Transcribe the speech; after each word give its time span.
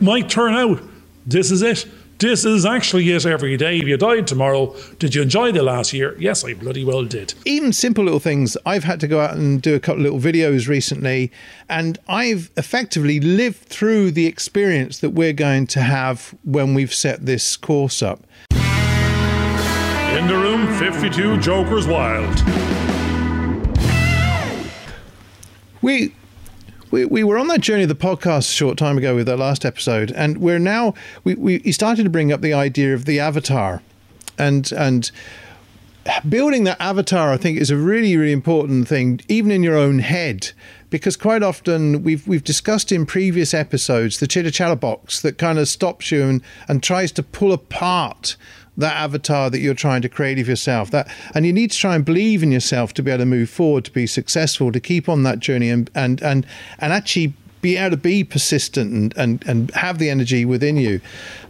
might 0.00 0.30
turn 0.30 0.54
out 0.54 0.80
this 1.26 1.50
is 1.50 1.60
it. 1.60 1.84
This 2.20 2.44
is 2.44 2.64
actually 2.64 3.10
it 3.10 3.26
every 3.26 3.56
day. 3.56 3.78
If 3.78 3.88
you 3.88 3.96
died 3.96 4.28
tomorrow, 4.28 4.76
did 5.00 5.12
you 5.12 5.22
enjoy 5.22 5.50
the 5.50 5.64
last 5.64 5.92
year? 5.92 6.16
Yes, 6.20 6.44
I 6.44 6.54
bloody 6.54 6.84
well 6.84 7.04
did. 7.04 7.34
Even 7.44 7.72
simple 7.72 8.04
little 8.04 8.20
things. 8.20 8.56
I've 8.64 8.84
had 8.84 9.00
to 9.00 9.08
go 9.08 9.18
out 9.18 9.34
and 9.34 9.60
do 9.60 9.74
a 9.74 9.80
couple 9.80 10.02
little 10.02 10.20
videos 10.20 10.68
recently, 10.68 11.32
and 11.68 11.98
I've 12.06 12.52
effectively 12.56 13.18
lived 13.18 13.64
through 13.64 14.12
the 14.12 14.26
experience 14.26 15.00
that 15.00 15.10
we're 15.10 15.32
going 15.32 15.66
to 15.68 15.80
have 15.80 16.32
when 16.44 16.74
we've 16.74 16.94
set 16.94 17.26
this 17.26 17.56
course 17.56 18.00
up. 18.00 18.20
In 18.52 20.28
the 20.28 20.38
room, 20.40 20.72
52 20.78 21.38
Jokers 21.38 21.88
Wild. 21.88 22.38
We 25.82 26.14
we, 26.90 27.04
we 27.04 27.24
were 27.24 27.38
on 27.38 27.48
that 27.48 27.60
journey 27.60 27.82
of 27.82 27.88
the 27.88 27.94
podcast 27.94 28.50
a 28.50 28.54
short 28.54 28.78
time 28.78 28.98
ago 28.98 29.14
with 29.14 29.28
our 29.28 29.36
last 29.36 29.64
episode, 29.64 30.10
and 30.12 30.38
we're 30.38 30.58
now 30.58 30.94
we, 31.24 31.34
we 31.34 31.72
started 31.72 32.04
to 32.04 32.10
bring 32.10 32.32
up 32.32 32.40
the 32.40 32.52
idea 32.52 32.94
of 32.94 33.04
the 33.04 33.20
avatar, 33.20 33.82
and 34.38 34.72
and 34.72 35.10
building 36.28 36.64
that 36.64 36.80
avatar, 36.80 37.32
I 37.32 37.36
think, 37.36 37.58
is 37.58 37.70
a 37.70 37.76
really 37.76 38.16
really 38.16 38.32
important 38.32 38.88
thing, 38.88 39.20
even 39.28 39.50
in 39.50 39.62
your 39.62 39.76
own 39.76 39.98
head, 39.98 40.52
because 40.90 41.16
quite 41.16 41.42
often 41.42 42.02
we've 42.02 42.26
we've 42.26 42.44
discussed 42.44 42.92
in 42.92 43.06
previous 43.06 43.52
episodes 43.52 44.18
the 44.18 44.26
chitter 44.26 44.50
chatter 44.50 44.76
box 44.76 45.20
that 45.22 45.38
kind 45.38 45.58
of 45.58 45.68
stops 45.68 46.10
you 46.10 46.22
and, 46.22 46.42
and 46.68 46.82
tries 46.82 47.12
to 47.12 47.22
pull 47.22 47.52
apart 47.52 48.36
that 48.78 48.96
avatar 48.96 49.50
that 49.50 49.58
you're 49.58 49.74
trying 49.74 50.00
to 50.00 50.08
create 50.08 50.38
of 50.38 50.48
yourself 50.48 50.90
that 50.90 51.08
and 51.34 51.44
you 51.44 51.52
need 51.52 51.70
to 51.70 51.76
try 51.76 51.94
and 51.94 52.04
believe 52.04 52.42
in 52.42 52.50
yourself 52.50 52.94
to 52.94 53.02
be 53.02 53.10
able 53.10 53.18
to 53.18 53.26
move 53.26 53.50
forward 53.50 53.84
to 53.84 53.90
be 53.90 54.06
successful 54.06 54.72
to 54.72 54.80
keep 54.80 55.08
on 55.08 55.24
that 55.24 55.40
journey 55.40 55.68
and 55.68 55.90
and 55.94 56.22
and, 56.22 56.46
and 56.78 56.92
actually 56.92 57.34
be 57.60 57.76
able 57.76 57.90
to 57.90 57.96
be 57.96 58.22
persistent 58.22 58.92
and, 58.92 59.16
and, 59.16 59.46
and 59.46 59.70
have 59.72 59.98
the 59.98 60.10
energy 60.10 60.44
within 60.44 60.76
you. 60.76 61.00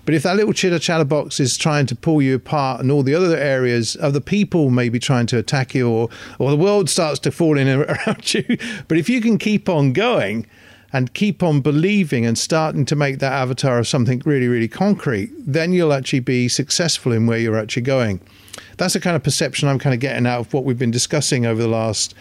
But 0.05 0.15
if 0.15 0.23
that 0.23 0.37
little 0.37 0.53
chitter 0.53 0.79
chatter 0.79 1.05
box 1.05 1.39
is 1.39 1.57
trying 1.57 1.87
to 1.87 1.95
pull 1.95 2.23
you 2.23 2.37
apart 2.37 2.81
and 2.81 2.91
all 2.91 3.03
the 3.03 3.15
other 3.15 3.37
areas 3.37 3.95
of 3.97 4.15
the 4.15 4.21
people 4.21 4.71
maybe 4.71 4.99
trying 4.99 5.27
to 5.27 5.39
attack 5.39 5.75
you 5.75 5.89
or, 5.89 6.09
or 6.39 6.51
the 6.51 6.57
world 6.57 6.89
starts 6.89 7.19
to 7.21 7.31
fall 7.31 7.59
in 7.59 7.69
around 7.83 8.33
you, 8.33 8.57
but 8.89 8.97
if 8.97 9.09
you 9.09 9.21
can 9.21 9.39
keep 9.39 9.69
on 9.69 9.93
going, 9.93 10.47
and 10.93 11.13
keep 11.15 11.43
on 11.43 11.61
believing 11.61 12.25
and 12.25 12.39
starting 12.39 12.85
to 12.87 12.97
make 12.97 13.19
that 13.19 13.33
avatar 13.33 13.79
of 13.79 13.87
something 13.87 14.23
really, 14.25 14.49
really 14.49 14.69
concrete, 14.69 15.31
then 15.39 15.73
you'll 15.73 15.93
actually 15.93 16.21
be 16.21 16.49
successful 16.49 17.13
in 17.13 17.27
where 17.27 17.39
you're 17.39 17.59
actually 17.59 17.83
going. 17.83 18.21
That's 18.79 18.95
the 18.95 19.01
kind 19.01 19.17
of 19.17 19.23
perception 19.23 19.69
I'm 19.69 19.79
kind 19.79 19.95
of 19.95 20.01
getting 20.01 20.27
out 20.27 20.41
of 20.41 20.55
what 20.55 20.65
we've 20.65 20.79
been 20.79 20.91
discussing 20.91 21.47
over 21.47 21.61
the 21.61 21.69
last 21.69 22.15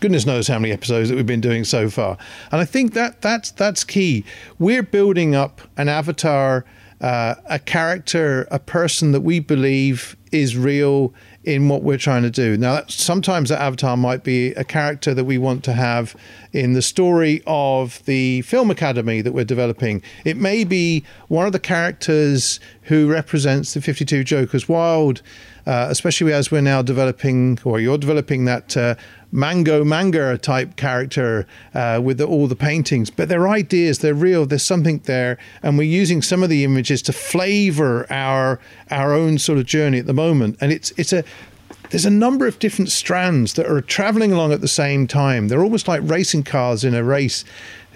goodness 0.00 0.26
knows 0.26 0.48
how 0.48 0.58
many 0.58 0.70
episodes 0.70 1.08
that 1.08 1.16
we've 1.16 1.24
been 1.24 1.40
doing 1.40 1.64
so 1.64 1.88
far. 1.88 2.18
And 2.52 2.60
I 2.60 2.66
think 2.66 2.92
that 2.92 3.22
that's 3.22 3.50
that's 3.52 3.84
key. 3.84 4.24
We're 4.58 4.82
building 4.82 5.34
up 5.34 5.62
an 5.78 5.88
avatar, 5.88 6.66
uh, 7.00 7.36
a 7.46 7.58
character, 7.58 8.46
a 8.50 8.58
person 8.58 9.12
that 9.12 9.22
we 9.22 9.40
believe 9.40 10.16
is 10.30 10.56
real 10.56 11.14
in 11.44 11.68
what 11.68 11.82
we're 11.82 11.98
trying 11.98 12.22
to 12.22 12.30
do. 12.30 12.56
Now, 12.56 12.74
that, 12.74 12.90
sometimes 12.90 13.50
that 13.50 13.60
avatar 13.60 13.96
might 13.96 14.24
be 14.24 14.52
a 14.52 14.64
character 14.64 15.14
that 15.14 15.24
we 15.24 15.38
want 15.38 15.62
to 15.64 15.72
have 15.72 16.16
in 16.52 16.72
the 16.72 16.82
story 16.82 17.42
of 17.46 18.04
the 18.06 18.42
film 18.42 18.70
academy 18.70 19.20
that 19.20 19.32
we're 19.32 19.44
developing. 19.44 20.02
It 20.24 20.36
may 20.36 20.64
be 20.64 21.04
one 21.28 21.46
of 21.46 21.52
the 21.52 21.58
characters 21.58 22.60
who 22.82 23.10
represents 23.10 23.74
the 23.74 23.80
52 23.80 24.24
Jokers 24.24 24.68
Wild, 24.68 25.22
uh, 25.66 25.86
especially 25.90 26.32
as 26.32 26.50
we're 26.50 26.60
now 26.60 26.82
developing, 26.82 27.58
or 27.64 27.80
you're 27.80 27.98
developing 27.98 28.44
that 28.44 28.76
uh, 28.76 28.94
mango 29.32 29.82
manga 29.84 30.38
type 30.38 30.76
character 30.76 31.46
uh, 31.74 32.00
with 32.02 32.18
the, 32.18 32.26
all 32.26 32.46
the 32.46 32.56
paintings. 32.56 33.10
But 33.10 33.28
they're 33.28 33.48
ideas, 33.48 33.98
they're 33.98 34.14
real, 34.14 34.46
there's 34.46 34.62
something 34.62 35.00
there. 35.04 35.38
And 35.62 35.76
we're 35.76 35.84
using 35.84 36.22
some 36.22 36.42
of 36.42 36.50
the 36.50 36.64
images 36.64 37.02
to 37.02 37.12
flavor 37.12 38.06
our 38.10 38.60
our 38.90 39.12
own 39.12 39.38
sort 39.38 39.58
of 39.58 39.66
journey 39.66 39.98
at 39.98 40.06
the 40.06 40.14
moment. 40.14 40.56
And 40.60 40.72
it's 40.72 40.92
it's 40.96 41.12
a 41.12 41.24
there's 41.90 42.06
a 42.06 42.10
number 42.10 42.46
of 42.46 42.58
different 42.58 42.90
strands 42.90 43.54
that 43.54 43.66
are 43.66 43.80
traveling 43.80 44.32
along 44.32 44.52
at 44.52 44.60
the 44.60 44.68
same 44.68 45.06
time. 45.06 45.48
They're 45.48 45.62
almost 45.62 45.86
like 45.86 46.00
racing 46.02 46.44
cars 46.44 46.84
in 46.84 46.94
a 46.94 47.04
race. 47.04 47.44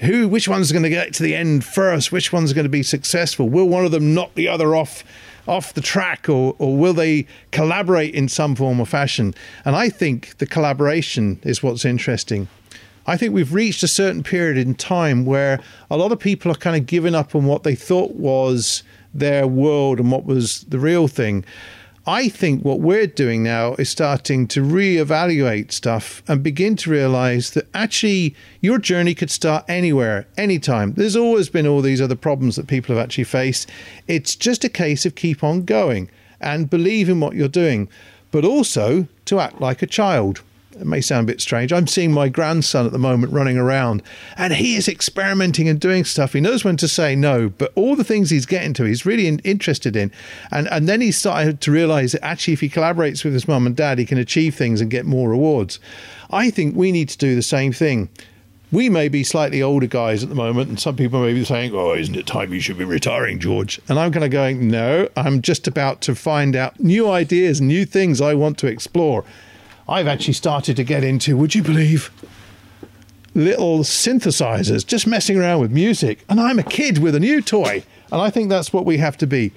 Who, 0.01 0.29
which 0.29 0.47
one's 0.47 0.71
going 0.71 0.85
to 0.85 0.91
get 0.91 1.13
to 1.15 1.23
the 1.23 1.35
end 1.35 1.65
first? 1.65 2.13
Which 2.13 2.33
one's 2.33 2.53
going 2.53 2.67
to 2.67 2.71
be 2.71 2.85
successful? 2.85 3.49
Will 3.49 3.69
one 3.69 3.85
of 3.85 3.91
them 3.91 4.15
knock 4.15 4.35
the 4.35 4.47
other 4.47 4.77
off? 4.77 5.03
Off 5.49 5.75
the 5.75 5.81
track 5.81 6.29
or, 6.29 6.55
or 6.59 6.77
will 6.77 6.93
they 6.93 7.27
collaborate 7.51 8.15
in 8.15 8.29
some 8.29 8.55
form 8.55 8.79
or 8.79 8.87
fashion? 8.87 9.35
And 9.65 9.75
I 9.75 9.89
think 9.89 10.37
the 10.39 10.47
collaboration 10.47 11.41
is 11.43 11.63
what's 11.63 11.85
interesting. 11.85 12.49
I 13.07 13.17
think 13.17 13.33
we've 13.33 13.55
reached 13.55 13.83
a 13.83 13.89
certain 13.89 14.23
period 14.23 14.59
in 14.59 14.75
time 14.75 15.25
where 15.25 15.61
a 15.91 15.97
lot 15.97 16.13
of 16.13 16.19
people 16.19 16.53
are 16.53 16.57
kind 16.57 16.77
of 16.77 16.85
giving 16.85 17.15
up 17.15 17.35
on 17.35 17.47
what 17.47 17.63
they 17.63 17.75
thought 17.75 18.15
was 18.15 18.83
their 19.15 19.47
world 19.47 19.99
and 19.99 20.13
what 20.13 20.27
was 20.27 20.65
the 20.65 20.79
real 20.79 21.09
thing. 21.09 21.45
I 22.09 22.31
think 22.31 22.65
what 22.65 22.81
we're 22.81 23.07
doing 23.07 23.43
now 23.43 23.75
is 23.75 23.91
starting 23.91 24.49
to 24.49 24.63
reevaluate 24.63 25.73
stuff 25.73 26.23
and 26.27 26.43
begin 26.43 26.75
to 26.77 26.91
realize 26.91 27.51
that 27.51 27.69
actually 27.75 28.35
your 28.63 28.79
journey 28.79 29.15
could 29.15 29.31
start 29.31 29.67
anywhere, 29.69 30.27
anytime. 30.39 30.95
There's 30.95 31.17
always 31.17 31.51
been 31.51 31.67
all 31.67 31.83
these 31.83 32.01
other 32.01 32.17
problems 32.17 32.57
that 32.57 32.67
people 32.67 32.97
have 32.97 33.05
actually 33.05 33.25
faced. 33.25 33.69
It's 34.07 34.35
just 34.35 34.65
a 34.65 34.71
case 34.71 35.05
of 35.05 35.17
keep 35.17 35.45
on 35.45 35.67
going 35.67 36.09
and 36.41 36.71
believe 36.71 37.11
in 37.11 37.21
what 37.21 37.35
you're 37.35 37.47
doing, 37.47 37.91
but 38.31 38.43
also 38.43 39.07
to 39.27 39.39
act 39.39 39.61
like 39.61 39.83
a 39.83 39.87
child. 39.87 40.41
It 40.81 40.87
may 40.87 41.01
sound 41.01 41.29
a 41.29 41.33
bit 41.33 41.41
strange. 41.41 41.73
I'm 41.73 41.87
seeing 41.87 42.13
my 42.13 42.29
grandson 42.29 42.87
at 42.87 42.93
the 42.93 42.99
moment 42.99 43.33
running 43.33 43.59
around 43.59 44.03
and 44.37 44.53
he 44.53 44.77
is 44.77 44.89
experimenting 44.89 45.69
and 45.69 45.81
doing 45.81 46.05
stuff. 46.05 46.33
He 46.33 46.41
knows 46.41 46.65
when 46.65 46.77
to 46.79 46.89
say 46.89 47.17
no, 47.17 47.49
but 47.49 47.73
all 47.75 47.97
the 47.97 48.05
things 48.05 48.31
he's 48.31 48.47
getting 48.47 48.75
to, 48.75 48.85
he's 48.85 49.07
really 49.07 49.27
in, 49.27 49.41
interested 49.41 49.97
in. 49.97 50.13
And, 50.51 50.69
and 50.69 50.89
then 50.89 51.01
he 51.01 51.13
started 51.13 51.61
to 51.63 51.71
realize 51.71 52.13
that 52.13 52.25
actually, 52.25 52.55
if 52.55 52.61
he 52.61 52.69
collaborates 52.69 53.25
with 53.25 53.35
his 53.35 53.49
mum 53.49 53.67
and 53.67 53.77
dad, 53.77 53.99
he 53.99 54.07
can 54.07 54.19
achieve 54.19 54.55
things 54.55 54.81
and 54.81 54.91
get 54.91 55.07
more 55.07 55.31
rewards. 55.31 55.81
I 56.31 56.51
think 56.51 56.77
we 56.77 56.93
need 56.93 57.09
to 57.09 57.19
do 57.19 57.35
the 57.35 57.43
same 57.43 57.73
thing 57.73 58.09
we 58.71 58.89
may 58.89 59.09
be 59.09 59.25
slightly 59.25 59.63
older 59.63 59.87
guys 59.87 60.23
at 60.23 60.29
the 60.29 60.35
moment, 60.35 60.69
and 60.69 60.79
some 60.79 60.97
people 60.97 61.23
may 61.23 61.33
be 61.33 61.45
saying, 61.45 61.73
Oh, 61.75 61.95
isn't 61.95 62.17
it 62.17 62.27
time 62.27 62.53
you 62.53 62.61
should 62.61 62.79
be 62.79 62.85
retiring, 62.85 63.39
George? 63.39 63.81
And 63.89 63.99
I'm 63.99 64.13
kind 64.13 64.25
of 64.25 64.31
going, 64.31 64.69
No, 64.69 65.09
I'm 65.17 65.41
just 65.41 65.67
about 65.67 66.01
to 66.03 66.15
find 66.15 66.55
out 66.55 66.79
new 66.79 67.09
ideas, 67.09 67.61
new 67.61 67.87
things 67.87 68.21
I 68.21 68.35
want 68.35 68.59
to 68.59 68.67
explore. 68.67 69.25
I've 69.89 70.07
actually 70.07 70.35
started 70.35 70.77
to 70.77 70.85
get 70.85 71.03
into, 71.03 71.37
would 71.37 71.55
you 71.55 71.63
believe, 71.63 72.11
little 73.35 73.81
synthesizers, 73.81 74.87
just 74.87 75.07
messing 75.07 75.39
around 75.39 75.61
with 75.61 75.71
music. 75.71 76.25
And 76.29 76.41
I'm 76.41 76.59
a 76.59 76.63
kid 76.65 76.99
with 76.99 77.15
a 77.15 77.21
new 77.21 77.41
toy. 77.41 77.85
And 78.11 78.21
I 78.21 78.31
think 78.31 78.49
that's 78.49 78.73
what 78.73 78.85
we 78.85 78.99
have 78.99 79.17
to 79.19 79.27
be. 79.27 79.53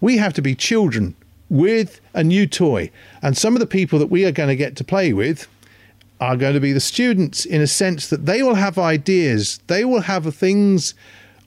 We 0.00 0.16
have 0.16 0.32
to 0.34 0.42
be 0.42 0.54
children 0.54 1.14
with 1.48 2.00
a 2.14 2.24
new 2.24 2.46
toy. 2.46 2.90
And 3.22 3.36
some 3.36 3.54
of 3.54 3.60
the 3.60 3.66
people 3.66 3.98
that 3.98 4.06
we 4.06 4.24
are 4.24 4.32
going 4.32 4.48
to 4.48 4.56
get 4.56 4.76
to 4.76 4.84
play 4.84 5.12
with 5.12 5.46
are 6.20 6.36
going 6.36 6.54
to 6.54 6.60
be 6.60 6.72
the 6.72 6.80
students 6.80 7.44
in 7.44 7.60
a 7.60 7.66
sense 7.66 8.08
that 8.08 8.26
they 8.26 8.42
will 8.42 8.54
have 8.54 8.78
ideas, 8.78 9.60
they 9.66 9.84
will 9.84 10.00
have 10.00 10.34
things 10.34 10.94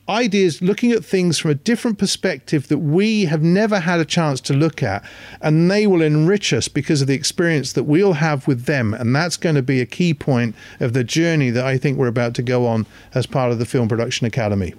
ideas, 0.10 0.62
looking 0.62 0.92
at 0.92 1.06
things 1.06 1.38
from 1.38 1.52
a 1.52 1.56
different 1.56 1.98
perspective 1.98 2.68
that 2.68 2.80
we 2.80 3.26
have 3.26 3.42
never 3.42 3.80
had 3.80 4.00
a 4.00 4.06
chance 4.06 4.42
to 4.42 4.54
look 4.54 4.82
at. 4.82 5.04
And 5.42 5.70
they 5.70 5.88
will 5.88 6.02
enrich 6.02 6.52
us 6.52 6.68
because 6.68 7.02
of 7.02 7.08
the 7.08 7.14
experience 7.14 7.74
that 7.74 7.84
we'll 7.84 8.14
have 8.14 8.48
with 8.48 8.66
them. 8.66 8.94
And 8.94 9.16
that's 9.16 9.38
going 9.38 9.56
to 9.56 9.62
be 9.62 9.80
a 9.82 9.86
key 9.86 10.14
point 10.14 10.56
of 10.80 10.94
the 10.94 11.04
journey 11.04 11.50
that 11.52 11.66
I 11.66 11.78
think 11.78 11.98
we're 11.98 12.08
about 12.08 12.34
to 12.36 12.42
go 12.42 12.66
on 12.66 12.86
as 13.14 13.26
part 13.26 13.52
of 13.52 13.60
the 13.60 13.66
Film 13.66 13.88
Production 13.88 14.26
Academy. 14.26 14.74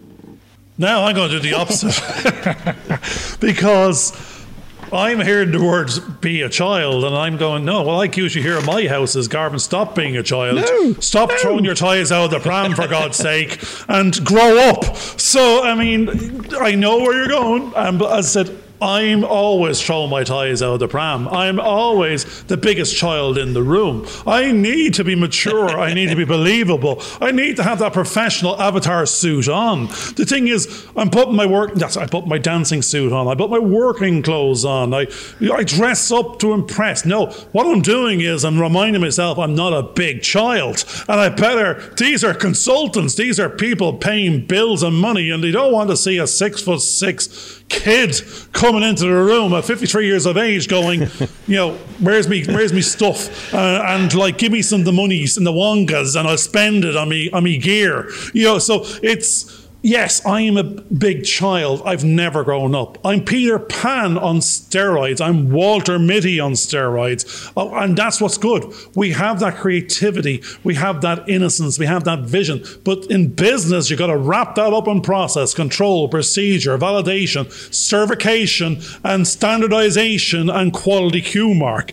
Now 0.79 1.05
I'm 1.05 1.15
going 1.15 1.31
to 1.31 1.41
do 1.41 1.49
the 1.49 1.55
opposite 1.55 1.95
because 3.41 4.40
I'm 4.93 5.21
hearing 5.21 5.53
the 5.53 5.63
words 5.63 5.99
"be 5.99 6.43
a 6.43 6.49
child," 6.49 7.05
and 7.05 7.15
I'm 7.15 7.37
going, 7.37 7.65
"No." 7.65 7.83
Well, 7.83 7.97
like 7.97 8.17
you 8.17 8.29
should 8.29 8.43
hear 8.43 8.59
in 8.59 8.67
my 8.67 8.87
house 8.89 9.15
is, 9.15 9.29
"Garvin, 9.29 9.59
stop 9.59 9.95
being 9.95 10.17
a 10.17 10.23
child. 10.23 10.57
No, 10.57 10.95
stop 10.95 11.31
no. 11.31 11.37
throwing 11.39 11.65
your 11.65 11.75
toys 11.75 12.11
out 12.11 12.25
of 12.25 12.31
the 12.31 12.41
pram 12.41 12.75
for 12.75 12.89
God's 12.89 13.17
sake, 13.17 13.59
and 13.89 14.25
grow 14.25 14.59
up." 14.59 14.97
So, 14.97 15.63
I 15.63 15.75
mean, 15.75 16.47
I 16.59 16.75
know 16.75 16.99
where 16.99 17.17
you're 17.17 17.29
going, 17.29 17.71
but 17.71 18.19
as 18.19 18.37
I 18.37 18.45
said, 18.45 18.57
I'm 18.81 19.25
always 19.25 19.81
throwing 19.81 20.11
my 20.11 20.25
toys 20.25 20.63
out 20.63 20.75
of 20.75 20.81
the 20.81 20.89
pram. 20.89 21.29
I'm 21.29 21.61
always 21.61 22.43
the 22.45 22.57
biggest 22.57 22.97
child 22.97 23.37
in 23.37 23.53
the 23.53 23.63
room. 23.63 24.07
I 24.27 24.53
need 24.53 24.95
to 24.95 25.05
be 25.05 25.15
mature. 25.15 25.69
I 25.69 25.93
need 25.93 26.09
to 26.09 26.17
be 26.17 26.25
believable. 26.37 27.03
I 27.21 27.31
need 27.31 27.57
to 27.57 27.63
have 27.63 27.79
that 27.81 27.93
professional 27.93 28.61
avatar 28.61 29.05
suit 29.07 29.49
on. 29.49 29.87
The 30.17 30.25
thing 30.27 30.49
is, 30.49 30.87
I'm 30.97 31.11
putting 31.11 31.37
my 31.37 31.47
work. 31.47 31.75
That's 31.75 31.97
I 31.97 32.07
put 32.07 32.27
my 32.27 32.39
dancing 32.39 32.83
suit 32.83 33.13
on. 33.13 33.29
I 33.29 33.35
put 33.35 33.51
my 33.51 33.59
working 33.59 34.23
clothes 34.23 34.65
on. 34.65 34.95
I 34.95 35.07
I 35.53 35.65
dress 35.65 36.11
up 36.11 36.39
to 36.41 36.53
impress. 36.53 37.05
No, 37.05 37.27
what 37.53 37.67
I'm 37.67 37.83
doing 37.83 38.21
is 38.21 38.45
I'm 38.45 38.59
reminding 38.59 39.03
myself 39.03 39.39
I'm 39.39 39.55
not 39.55 39.73
a 39.73 39.83
big 39.83 40.23
child, 40.23 40.85
and 41.09 41.21
I 41.21 41.29
better. 41.29 41.93
These 41.97 42.25
are 42.25 42.35
consultants. 42.35 43.15
These 43.15 43.39
are 43.39 43.51
people 43.51 43.95
paying 43.95 44.47
bills 44.47 44.83
and 44.83 44.97
money, 44.97 45.31
and 45.31 45.45
they 45.45 45.51
don't 45.51 45.73
want 45.73 45.91
to 45.91 45.97
see 45.97 46.19
a 46.19 46.27
six 46.27 46.63
foot 46.63 46.81
six 46.81 47.60
kid 47.71 48.21
coming 48.53 48.83
into 48.83 49.05
the 49.05 49.15
room 49.15 49.55
at 49.55 49.65
53 49.65 50.07
years 50.07 50.27
of 50.27 50.37
age 50.37 50.69
going, 50.69 51.01
you 51.47 51.57
know, 51.57 51.75
where's 52.01 52.29
me, 52.29 52.45
where's 52.45 52.73
me 52.73 52.83
stuff? 52.83 53.55
Uh, 53.55 53.83
and 53.87 54.13
like, 54.15 54.37
give 54.37 54.53
me 54.53 54.61
some 54.61 54.81
of 54.81 54.87
the 54.87 54.93
monies 54.93 55.39
and 55.39 55.47
the 55.47 55.53
wongas 55.53 56.19
and 56.19 56.29
I'll 56.29 56.37
spend 56.37 56.85
it 56.85 56.97
on 56.97 57.09
me, 57.09 57.31
on 57.31 57.45
me 57.45 57.57
gear. 57.57 58.11
You 58.35 58.45
know, 58.45 58.59
so 58.59 58.83
it's, 59.03 59.60
Yes, 59.83 60.25
I'm 60.27 60.59
a 60.59 60.63
big 60.63 61.25
child. 61.25 61.81
I've 61.87 62.05
never 62.05 62.45
grown 62.45 62.75
up. 62.75 62.99
I'm 63.03 63.25
Peter 63.25 63.59
Pan 63.59 64.19
on 64.19 64.41
steroids. 64.41 65.23
I'm 65.23 65.51
Walter 65.51 65.99
Mitty 65.99 66.39
on 66.39 66.53
steroids. 66.53 67.51
Oh, 67.57 67.75
and 67.75 67.97
that's 67.97 68.21
what's 68.21 68.37
good. 68.37 68.75
We 68.95 69.13
have 69.13 69.41
that 69.41 69.57
creativity. 69.57 70.43
We 70.65 70.75
have 70.75 71.01
that 71.01 71.27
innocence. 71.27 71.79
We 71.79 71.87
have 71.87 72.05
that 72.05 72.21
vision. 72.21 72.63
But 72.85 73.07
in 73.07 73.29
business, 73.29 73.89
you've 73.89 73.99
got 73.99 74.09
to 74.09 74.19
wrap 74.19 74.55
that 74.57 74.75
up 74.75 74.87
in 74.87 75.01
process, 75.01 75.55
control, 75.55 76.09
procedure, 76.09 76.77
validation, 76.77 77.51
certification, 77.73 78.83
and 79.03 79.27
standardization 79.27 80.51
and 80.51 80.75
quality 80.75 81.23
Q 81.23 81.55
mark. 81.55 81.93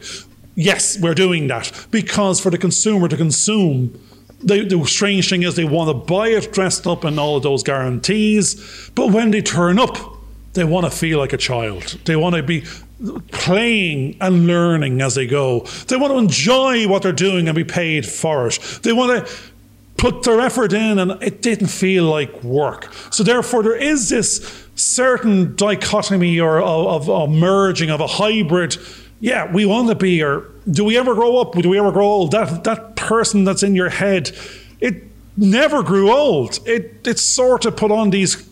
Yes, 0.56 1.00
we're 1.00 1.14
doing 1.14 1.48
that 1.48 1.88
because 1.90 2.42
for 2.42 2.50
the 2.50 2.58
consumer 2.58 3.08
to 3.08 3.16
consume, 3.16 3.98
the, 4.40 4.64
the 4.66 4.86
strange 4.86 5.30
thing 5.30 5.44
is 5.44 5.56
they 5.56 5.66
want 5.66 5.90
to 5.90 6.14
buy 6.14 6.30
it 6.30 6.52
dressed 6.52 6.88
up 6.88 7.06
in 7.06 7.18
all 7.18 7.38
of 7.38 7.44
those 7.44 7.64
guarantees, 7.64 8.92
but 8.96 9.12
when 9.12 9.32
they 9.32 9.42
turn 9.42 9.80
up, 9.80 9.98
they 10.54 10.64
want 10.64 10.86
to 10.86 10.92
feel 10.92 11.20
like 11.20 11.34
a 11.34 11.38
child. 11.38 11.84
They 12.06 12.16
want 12.16 12.36
to 12.36 12.44
be 12.44 12.64
playing 13.32 14.18
and 14.22 14.48
learning 14.48 15.02
as 15.02 15.16
they 15.16 15.28
go. 15.28 15.62
They 15.88 15.98
want 15.98 16.14
to 16.14 16.18
enjoy 16.18 16.88
what 16.88 17.04
they're 17.04 17.12
doing 17.12 17.48
and 17.48 17.56
be 17.56 17.64
paid 17.64 18.06
for 18.06 18.48
it. 18.48 18.80
They 18.82 18.94
want 18.94 19.28
to 19.28 19.34
put 19.98 20.24
their 20.24 20.40
effort 20.42 20.74
in 20.74 21.00
and 21.00 21.12
it 21.24 21.42
didn't 21.42 21.68
feel 21.68 22.06
like 22.06 22.44
work. 22.44 22.92
So 23.12 23.24
therefore 23.24 23.64
there 23.64 23.76
is 23.76 24.10
this 24.10 24.66
certain 24.76 25.56
dichotomy 25.56 26.40
or 26.40 26.60
of, 26.60 27.08
of 27.08 27.10
a 27.10 27.28
merging 27.28 27.90
of 27.90 28.02
a 28.02 28.08
hybrid 28.08 28.78
yeah, 29.20 29.52
we 29.52 29.66
want 29.66 29.90
to 29.90 29.96
be, 29.96 30.22
or 30.22 30.46
do 30.70 30.84
we 30.84 30.98
ever 30.98 31.14
grow 31.16 31.38
up? 31.38 31.54
Do 31.54 31.70
we 31.70 31.80
ever 31.80 31.92
grow 31.92 32.06
old? 32.06 32.32
That 32.32 32.64
that 32.64 32.96
person 32.96 33.44
that's 33.44 33.64
in 33.64 33.76
your 33.76 33.90
head, 33.90 34.36
it 34.80 35.04
never 35.36 35.84
grew 35.84 36.12
old. 36.12 36.60
It 36.66 37.08
it 37.08 37.20
sort 37.20 37.66
of 37.66 37.76
put 37.76 37.92
on 37.92 38.10
these 38.10 38.48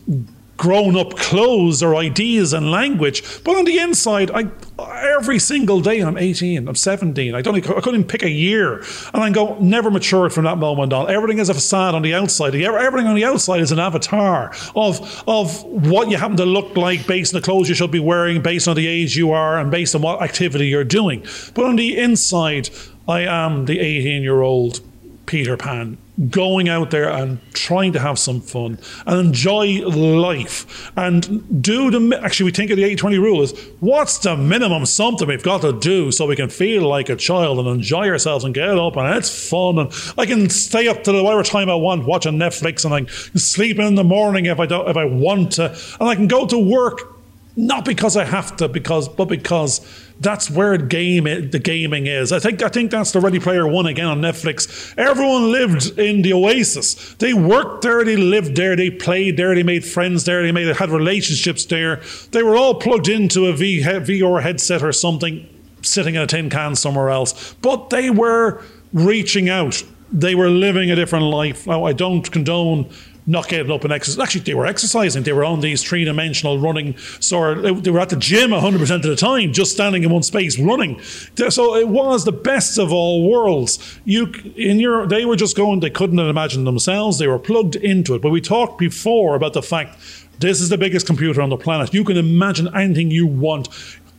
grown 0.58 0.96
up 0.96 1.16
clothes 1.18 1.84
or 1.84 1.96
ideas 1.96 2.54
and 2.54 2.72
language. 2.72 3.44
But 3.44 3.58
on 3.58 3.66
the 3.66 3.78
inside, 3.78 4.32
I 4.32 4.50
every 4.78 5.40
single 5.40 5.80
day 5.82 6.02
I'm 6.02 6.18
18, 6.18 6.68
I'm 6.68 6.76
17. 6.76 7.34
I 7.34 7.42
don't 7.42 7.56
I 7.56 7.82
couldn't 7.82 8.06
pick 8.06 8.24
a 8.24 8.30
year. 8.30 8.84
And 9.14 9.24
I 9.24 9.30
go, 9.30 9.58
never 9.60 9.90
matured 9.92 10.34
from 10.34 10.46
that 10.46 10.58
moment 10.58 10.94
on. 10.94 11.10
Everything 11.10 11.40
is 11.40 11.50
a 11.50 11.54
facade 11.54 11.96
on 11.96 12.02
the 12.02 12.14
outside. 12.14 12.56
Everything 12.56 13.08
on 13.08 13.16
the 13.16 13.26
outside 13.26 13.62
is 13.62 13.72
an 13.72 13.80
avatar 13.80 14.54
of 14.76 15.24
of 15.28 15.64
what 15.64 16.10
you 16.10 16.18
happen 16.18 16.38
to 16.38 16.46
look 16.46 16.76
like 16.76 17.08
based 17.08 17.34
on 17.34 17.42
the 17.42 17.46
clothes 17.46 17.70
you 17.70 17.76
should 17.76 17.92
be 17.92 18.00
wearing, 18.00 18.42
based 18.42 18.68
on 18.68 18.76
the 18.76 18.88
age 18.88 19.16
you 19.16 19.32
are, 19.32 19.58
and 19.58 19.72
based 19.72 19.96
on 19.96 20.02
what 20.02 20.22
activity 20.22 20.68
you're 20.68 20.84
doing. 20.84 21.26
But 21.54 21.66
on 21.66 21.76
the 21.76 21.98
inside, 21.98 22.70
I 23.08 23.22
am 23.22 23.66
the 23.66 23.80
18 23.80 24.24
year 24.24 24.42
old 24.42 24.80
Peter 25.26 25.58
Pan 25.58 25.98
going 26.30 26.70
out 26.70 26.92
there 26.92 27.10
and 27.10 27.40
trying 27.54 27.92
to 27.92 28.00
have 28.00 28.18
some 28.18 28.40
fun 28.40 28.80
and 29.06 29.28
enjoy 29.28 29.82
life 29.86 30.92
and 30.96 31.62
do 31.62 31.92
the 31.92 32.20
actually 32.24 32.46
we 32.46 32.52
think 32.52 32.72
of 32.72 32.78
the 32.78 32.84
80-20 32.84 33.22
rule 33.22 33.42
is 33.42 33.52
what's 33.82 34.18
the 34.20 34.38
minimum 34.38 34.86
something 34.86 35.28
we've 35.28 35.44
got 35.44 35.62
to 35.62 35.74
do 35.74 36.12
so 36.12 36.26
we 36.26 36.36
can 36.36 36.50
feel 36.50 36.88
like 36.88 37.10
a 37.10 37.16
child 37.18 37.60
and 37.60 37.68
enjoy 37.68 38.08
ourselves 38.08 38.46
and 38.46 38.54
get 38.54 38.78
up 38.78 38.96
and 38.96 39.18
it's 39.18 39.50
fun 39.50 39.78
and 39.78 39.92
I 40.18 40.26
can 40.26 40.50
stay 40.50 40.88
up 40.88 41.04
to 41.04 41.12
the 41.12 41.22
whatever 41.22 41.44
time 41.44 41.70
I 41.70 41.76
want 41.76 42.06
watching 42.06 42.34
Netflix 42.34 42.86
and 42.86 42.94
I 42.94 43.02
can 43.02 43.40
sleep 43.40 43.78
in 43.80 43.96
the 43.96 44.04
morning 44.04 44.46
if 44.46 44.60
I 44.60 44.66
don't 44.66 44.88
if 44.90 44.96
I 44.96 45.06
want 45.06 45.54
to 45.54 45.78
and 46.00 46.10
I 46.10 46.16
can 46.16 46.28
go 46.28 46.48
to 46.48 46.58
work 46.58 47.15
not 47.56 47.86
because 47.86 48.18
I 48.18 48.26
have 48.26 48.58
to, 48.58 48.68
because 48.68 49.08
but 49.08 49.26
because 49.26 49.80
that's 50.20 50.50
where 50.50 50.78
game 50.78 51.24
the 51.24 51.60
gaming 51.60 52.08
is. 52.08 52.32
I 52.32 52.40
think 52.40 52.62
I 52.62 52.70
think 52.70 52.92
that's 52.92 53.12
the 53.12 53.20
Ready 53.20 53.40
Player 53.40 53.68
One 53.68 53.86
again 53.86 54.08
on 54.08 54.22
Netflix. 54.22 54.94
Everyone 54.98 55.52
lived 55.52 55.98
in 55.98 56.22
the 56.22 56.34
Oasis. 56.34 57.14
They 57.16 57.34
worked 57.34 57.82
there, 57.82 58.04
they 58.04 58.18
lived 58.18 58.56
there, 58.56 58.76
they 58.76 58.90
played 58.90 59.38
there, 59.38 59.56
they 59.56 59.64
made 59.64 59.86
friends 59.86 60.26
there, 60.26 60.42
they 60.42 60.52
made 60.52 60.68
had 60.76 60.90
relationships 60.90 61.66
there. 61.66 62.02
They 62.32 62.44
were 62.44 62.58
all 62.58 62.76
plugged 62.76 63.08
into 63.08 63.46
a 63.46 63.54
v, 63.54 63.82
VR 63.82 64.42
headset 64.42 64.84
or 64.84 64.92
something, 64.92 65.48
sitting 65.82 66.16
in 66.16 66.22
a 66.22 66.28
tin 66.28 66.50
can 66.50 66.76
somewhere 66.76 67.10
else. 67.10 67.54
But 67.62 67.90
they 67.90 68.10
were 68.10 68.62
reaching 68.94 69.50
out. 69.50 69.84
They 70.12 70.36
were 70.36 70.50
living 70.50 70.92
a 70.92 70.96
different 70.96 71.26
life. 71.26 71.68
Now 71.68 71.86
I 71.86 71.94
don't 71.94 72.30
condone 72.30 72.90
not 73.28 73.48
getting 73.48 73.72
up 73.72 73.84
and 73.84 73.92
exercise. 73.92 74.20
Actually, 74.20 74.42
they 74.42 74.54
were 74.54 74.66
exercising. 74.66 75.24
They 75.24 75.34
were 75.34 75.46
on 75.46 75.62
these 75.62 75.84
three 75.84 76.06
dimensional 76.06 76.60
running. 76.60 76.96
So 77.20 77.56
they 77.56 77.92
were 77.92 78.00
at 78.00 78.10
the 78.10 78.16
gym 78.16 78.52
100% 78.52 78.96
of 78.96 79.02
the 79.04 79.16
time, 79.16 79.52
just 79.52 79.72
standing 79.72 80.04
in 80.04 80.12
one 80.12 80.24
space 80.24 80.60
running. 80.60 81.02
So 81.02 81.76
it 81.76 81.88
was 81.88 82.26
the 82.26 82.32
best 82.32 82.78
of 82.78 82.94
all 82.94 83.30
worlds. 83.30 84.00
You 84.06 84.32
in 84.56 84.80
your 84.80 85.08
they 85.08 85.26
were 85.26 85.36
just 85.36 85.56
going. 85.56 85.80
They 85.80 85.90
couldn't 85.90 86.20
imagine 86.20 86.64
themselves. 86.66 87.18
They 87.18 87.28
were 87.28 87.40
plugged 87.40 87.76
into 87.76 88.16
it. 88.16 88.22
But 88.22 88.30
we 88.30 88.42
talked 88.42 88.78
before 88.78 89.36
about 89.36 89.54
the 89.54 89.64
fact 89.64 89.98
this 90.40 90.62
is 90.62 90.70
the 90.70 90.78
biggest 90.78 91.08
computer 91.08 91.42
on 91.42 91.50
the 91.50 91.58
planet. 91.58 91.94
You 91.94 92.04
can 92.04 92.18
imagine 92.18 92.70
anything 92.76 93.10
you 93.10 93.26
want 93.26 93.70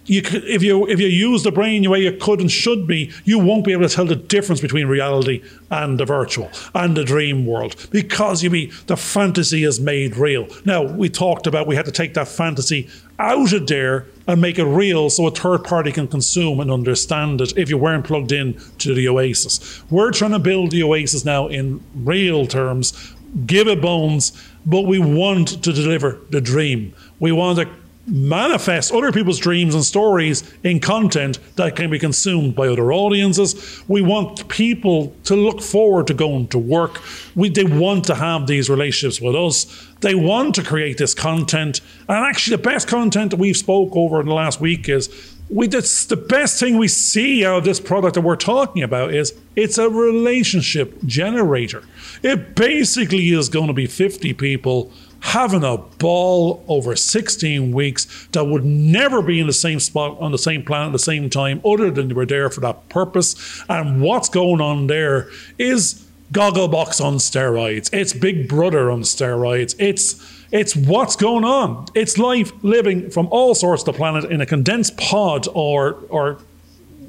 you 0.06 0.23
if 0.25 0.62
you 0.62 0.87
if 0.88 1.00
you 1.00 1.08
use 1.08 1.43
the 1.43 1.53
brain 1.53 1.82
the 1.82 1.88
way 1.88 2.00
you 2.00 2.12
could 2.12 2.41
and 2.41 2.50
should 2.50 2.87
be, 2.87 3.12
you 3.25 3.38
won't 3.38 3.64
be 3.64 3.73
able 3.73 3.88
to 3.88 3.94
tell 3.94 4.06
the 4.06 4.17
difference 4.17 4.61
between 4.61 4.87
reality 4.87 5.43
and 5.70 5.99
the 5.99 6.05
virtual 6.05 6.50
and 6.75 6.97
the 6.97 7.05
dream 7.05 7.47
world 7.47 7.75
because 7.91 8.43
you 8.43 8.50
be 8.50 8.67
the 8.87 8.97
fantasy 8.97 9.64
is 9.64 9.81
made 9.81 10.17
real. 10.17 10.47
Now 10.64 10.82
we 10.82 11.08
talked 11.08 11.47
about 11.47 11.67
we 11.67 11.76
had 11.76 11.87
to 11.87 11.93
take 11.93 12.14
that 12.14 12.29
fantasy 12.29 12.88
out 13.19 13.53
of 13.53 13.67
there 13.67 14.06
and 14.26 14.41
make 14.41 14.58
it 14.58 14.64
real 14.64 15.08
so 15.08 15.26
a 15.26 15.31
third 15.31 15.64
party 15.64 15.93
can 15.93 16.09
consume 16.09 16.61
and 16.61 16.70
understand 16.70 17.41
it 17.41 17.56
if 17.56 17.70
you 17.70 17.79
weren't 17.79 18.05
plugged 18.05 18.32
in 18.32 18.61
to 18.79 18.94
the 18.94 19.09
Oasis. 19.09 19.82
We're 19.91 20.11
trying 20.11 20.32
to 20.32 20.38
build 20.38 20.70
the 20.70 20.82
Oasis 20.82 21.25
now 21.25 21.49
in 21.49 21.82
real 21.94 22.47
terms, 22.47 23.14
give 23.47 23.69
it 23.69 23.81
bones, 23.81 24.32
but 24.64 24.82
we 24.82 24.99
want 24.99 25.62
to 25.62 25.73
deliver 25.73 26.19
the 26.31 26.41
dream. 26.41 26.94
We 27.20 27.32
want 27.32 27.59
to 27.59 27.69
manifest 28.06 28.93
other 28.93 29.11
people's 29.11 29.38
dreams 29.38 29.75
and 29.75 29.85
stories 29.85 30.53
in 30.62 30.81
content 30.81 31.38
that 31.56 31.75
can 31.75 31.91
be 31.91 31.99
consumed 31.99 32.55
by 32.55 32.69
other 32.69 32.93
audiences. 32.93 33.82
We 33.88 34.00
want 34.00 34.49
people 34.49 35.14
to 35.25 35.35
look 35.35 35.61
forward 35.61 36.06
to 36.08 36.14
going 36.14 36.49
to 36.49 36.58
work. 36.58 37.00
We, 37.35 37.49
they 37.49 37.64
want 37.64 38.05
to 38.05 38.14
have 38.14 38.47
these 38.47 38.70
relationships 38.70 39.20
with 39.20 39.35
us. 39.35 39.67
They 40.00 40.14
want 40.14 40.55
to 40.56 40.62
create 40.62 40.99
this 40.99 41.14
content. 41.14 41.81
And 42.08 42.19
actually, 42.19 42.56
the 42.56 42.62
best 42.62 42.87
content 42.87 43.31
that 43.31 43.38
we've 43.38 43.56
spoke 43.56 43.97
over 43.97 44.20
in 44.20 44.26
the 44.26 44.35
last 44.35 44.61
week 44.61 44.88
is 44.88 45.09
we 45.49 45.69
that's 45.69 46.06
the 46.06 46.17
best 46.17 46.59
thing 46.59 46.76
we 46.76 46.88
see 46.88 47.44
out 47.44 47.59
of 47.59 47.64
this 47.64 47.79
product 47.79 48.14
that 48.14 48.23
we're 48.23 48.37
talking 48.37 48.82
about 48.82 49.14
is 49.14 49.32
it's 49.55 49.79
a 49.79 49.88
relationship 49.88 51.02
generator. 51.05 51.85
It 52.23 52.56
basically 52.56 53.31
is 53.31 53.49
going 53.49 53.69
to 53.69 53.73
be 53.73 53.87
50 53.87 54.32
people 54.35 54.93
having 55.26 55.64
a 55.64 55.76
ball 55.76 56.64
over 56.69 56.94
16 56.94 57.73
weeks 57.73 58.28
that 58.30 58.45
would 58.45 58.64
never 58.64 59.21
be 59.21 59.40
in 59.40 59.47
the 59.49 59.52
same 59.52 59.80
spot 59.80 60.16
on 60.21 60.30
the 60.30 60.38
same 60.38 60.62
planet 60.62 60.88
at 60.88 60.92
the 60.92 60.99
same 61.00 61.28
time, 61.28 61.61
other 61.64 61.90
than 61.90 62.09
they 62.09 62.14
were 62.14 62.25
there 62.25 62.49
for 62.49 62.61
that 62.61 62.88
purpose. 62.88 63.62
And 63.68 64.00
what's 64.00 64.28
going 64.28 64.61
on 64.61 64.87
there 64.87 65.28
is 65.59 66.06
Gogglebox 66.33 67.04
on 67.04 67.16
steroids. 67.16 67.92
It's 67.92 68.12
Big 68.12 68.49
Brother 68.49 68.90
on 68.90 69.02
steroids. 69.02 69.75
It's 69.78 70.35
it's 70.52 70.76
what's 70.76 71.16
going 71.16 71.45
on. 71.45 71.87
It's 71.95 72.18
life 72.18 72.52
living 72.62 73.11
from 73.11 73.26
all 73.33 73.56
sorts 73.56 73.83
of 73.83 73.87
the 73.87 73.92
planet 73.95 74.30
in 74.30 74.40
a 74.40 74.47
condensed 74.47 74.97
pod 74.97 75.49
or 75.54 76.04
or 76.09 76.38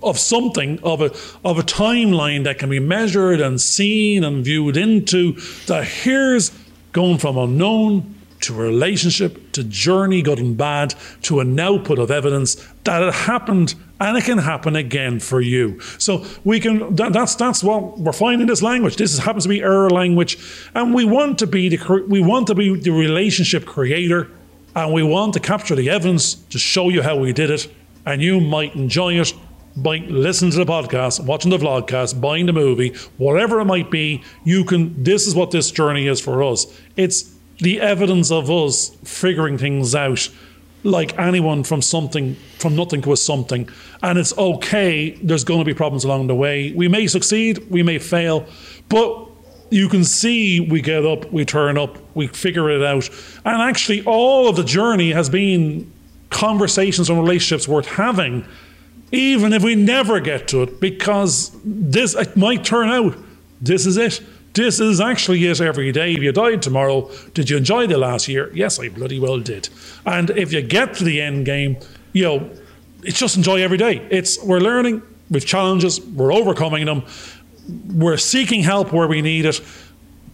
of 0.02 0.18
something 0.18 0.80
of 0.82 1.02
a 1.02 1.12
of 1.46 1.60
a 1.60 1.64
timeline 1.64 2.46
that 2.46 2.58
can 2.58 2.70
be 2.70 2.80
measured 2.80 3.42
and 3.42 3.62
seen 3.62 4.24
and 4.24 4.44
viewed 4.44 4.76
into. 4.76 5.34
That 5.68 5.86
here's 5.86 6.52
going 6.98 7.20
from 7.20 7.38
unknown 7.38 8.16
to 8.40 8.56
relationship 8.56 9.52
to 9.52 9.64
journey, 9.64 10.24
good 10.24 10.40
and 10.40 10.58
bad, 10.58 10.96
to 11.22 11.40
an 11.40 11.60
output 11.60 12.00
of 12.00 12.10
evidence 12.10 12.56
that 12.86 13.04
it 13.04 13.14
happened 13.14 13.76
and 14.00 14.18
it 14.18 14.24
can 14.24 14.40
happen 14.40 14.76
again 14.76 15.20
for 15.20 15.40
you. 15.40 15.80
So 16.00 16.26
we 16.44 16.60
can 16.60 16.96
that, 16.96 17.14
that's 17.14 17.36
that's 17.36 17.64
what 17.64 18.00
we're 18.00 18.14
finding 18.14 18.48
this 18.48 18.64
language. 18.64 18.96
This 18.96 19.14
is, 19.14 19.20
happens 19.20 19.44
to 19.44 19.50
be 19.50 19.64
our 19.64 19.92
language, 19.92 20.40
and 20.74 20.92
we 20.92 21.06
want 21.06 21.38
to 21.38 21.46
be 21.46 21.70
the 21.70 22.06
we 22.08 22.20
want 22.20 22.48
to 22.48 22.56
be 22.56 22.76
the 22.76 22.92
relationship 22.92 23.68
creator, 23.68 24.32
and 24.76 24.92
we 24.92 25.04
want 25.04 25.34
to 25.34 25.40
capture 25.40 25.76
the 25.76 25.92
evidence 25.92 26.34
to 26.34 26.58
show 26.58 26.90
you 26.90 27.04
how 27.04 27.16
we 27.16 27.32
did 27.32 27.52
it, 27.52 27.72
and 28.08 28.24
you 28.24 28.42
might 28.42 28.74
enjoy 28.76 29.14
it 29.20 29.34
by 29.78 29.98
listening 29.98 30.52
to 30.52 30.58
the 30.58 30.66
podcast, 30.66 31.24
watching 31.24 31.52
the 31.52 31.58
vlogcast, 31.58 32.20
buying 32.20 32.48
the 32.48 32.54
movie, 32.54 32.96
whatever 33.18 33.60
it 33.60 33.66
might 33.66 33.92
be, 33.92 34.24
you 34.44 34.66
can. 34.66 35.04
This 35.04 35.28
is 35.28 35.36
what 35.36 35.52
this 35.52 35.72
journey 35.72 36.08
is 36.08 36.20
for 36.20 36.44
us. 36.44 36.66
It's 36.96 37.34
the 37.60 37.80
evidence 37.80 38.32
of 38.32 38.50
us 38.50 38.90
figuring 39.04 39.58
things 39.58 39.96
out, 39.96 40.30
like 40.84 41.18
anyone 41.20 41.64
from 41.64 41.82
something, 41.82 42.36
from 42.58 42.76
nothing 42.76 43.02
to 43.04 43.14
a 43.14 43.18
something. 43.18 43.70
And 44.02 44.18
it's 44.18 44.36
okay. 44.38 45.12
There's 45.12 45.44
going 45.44 45.60
to 45.60 45.66
be 45.66 45.74
problems 45.74 46.04
along 46.04 46.28
the 46.28 46.36
way. 46.36 46.72
We 46.72 46.88
may 46.88 47.08
succeed, 47.08 47.70
we 47.70 47.84
may 47.84 48.00
fail, 48.00 48.48
but 48.90 49.30
you 49.70 49.90
can 49.90 50.04
see 50.04 50.60
we 50.60 50.82
get 50.82 51.06
up, 51.06 51.32
we 51.32 51.46
turn 51.46 51.78
up, 51.78 51.98
we 52.16 52.28
figure 52.28 52.70
it 52.70 52.84
out. 52.84 53.10
And 53.46 53.62
actually, 53.62 54.04
all 54.06 54.50
of 54.50 54.56
the 54.56 54.64
journey 54.64 55.12
has 55.12 55.30
been 55.30 55.92
conversations 56.30 57.10
and 57.10 57.20
relationships 57.20 57.68
worth 57.68 57.86
having 57.86 58.46
even 59.12 59.54
if 59.54 59.64
we 59.64 59.76
never 59.76 60.20
get 60.20 60.48
to 60.50 60.64
it, 60.64 60.80
because 60.80 61.52
this 61.64 62.16
it 62.16 62.36
might 62.36 62.64
turn 62.64 62.90
out 62.90 63.18
this 63.62 63.86
is 63.86 63.98
it. 63.98 64.22
This 64.54 64.80
is 64.80 65.00
actually 65.00 65.46
it 65.46 65.62
every 65.62 65.92
day. 65.92 66.14
If 66.14 66.24
you 66.24 66.32
died 66.32 66.62
tomorrow, 66.64 67.12
did 67.34 67.50
you 67.50 67.58
enjoy 67.58 67.86
the 67.86 67.98
last 67.98 68.28
year? 68.28 68.52
Yes, 68.56 68.80
I 68.80 68.90
bloody 68.90 69.20
well 69.20 69.40
did. 69.40 69.70
And 70.06 70.32
if 70.32 70.52
you 70.52 70.62
get 70.64 70.96
to 70.96 71.04
the 71.04 71.22
end 71.22 71.46
game, 71.46 71.78
you 72.14 72.24
know, 72.24 72.50
it's 73.04 73.20
just 73.20 73.38
enjoy 73.38 73.62
every 73.62 73.78
day. 73.78 74.06
It's 74.10 74.44
we're 74.44 74.60
learning, 74.60 75.04
we've 75.30 75.46
challenges, 75.46 76.02
we're 76.02 76.34
overcoming 76.34 76.86
them, 76.86 77.04
we're 77.94 78.18
seeking 78.18 78.64
help 78.64 78.92
where 78.92 79.08
we 79.08 79.22
need 79.22 79.46
it. 79.46 79.62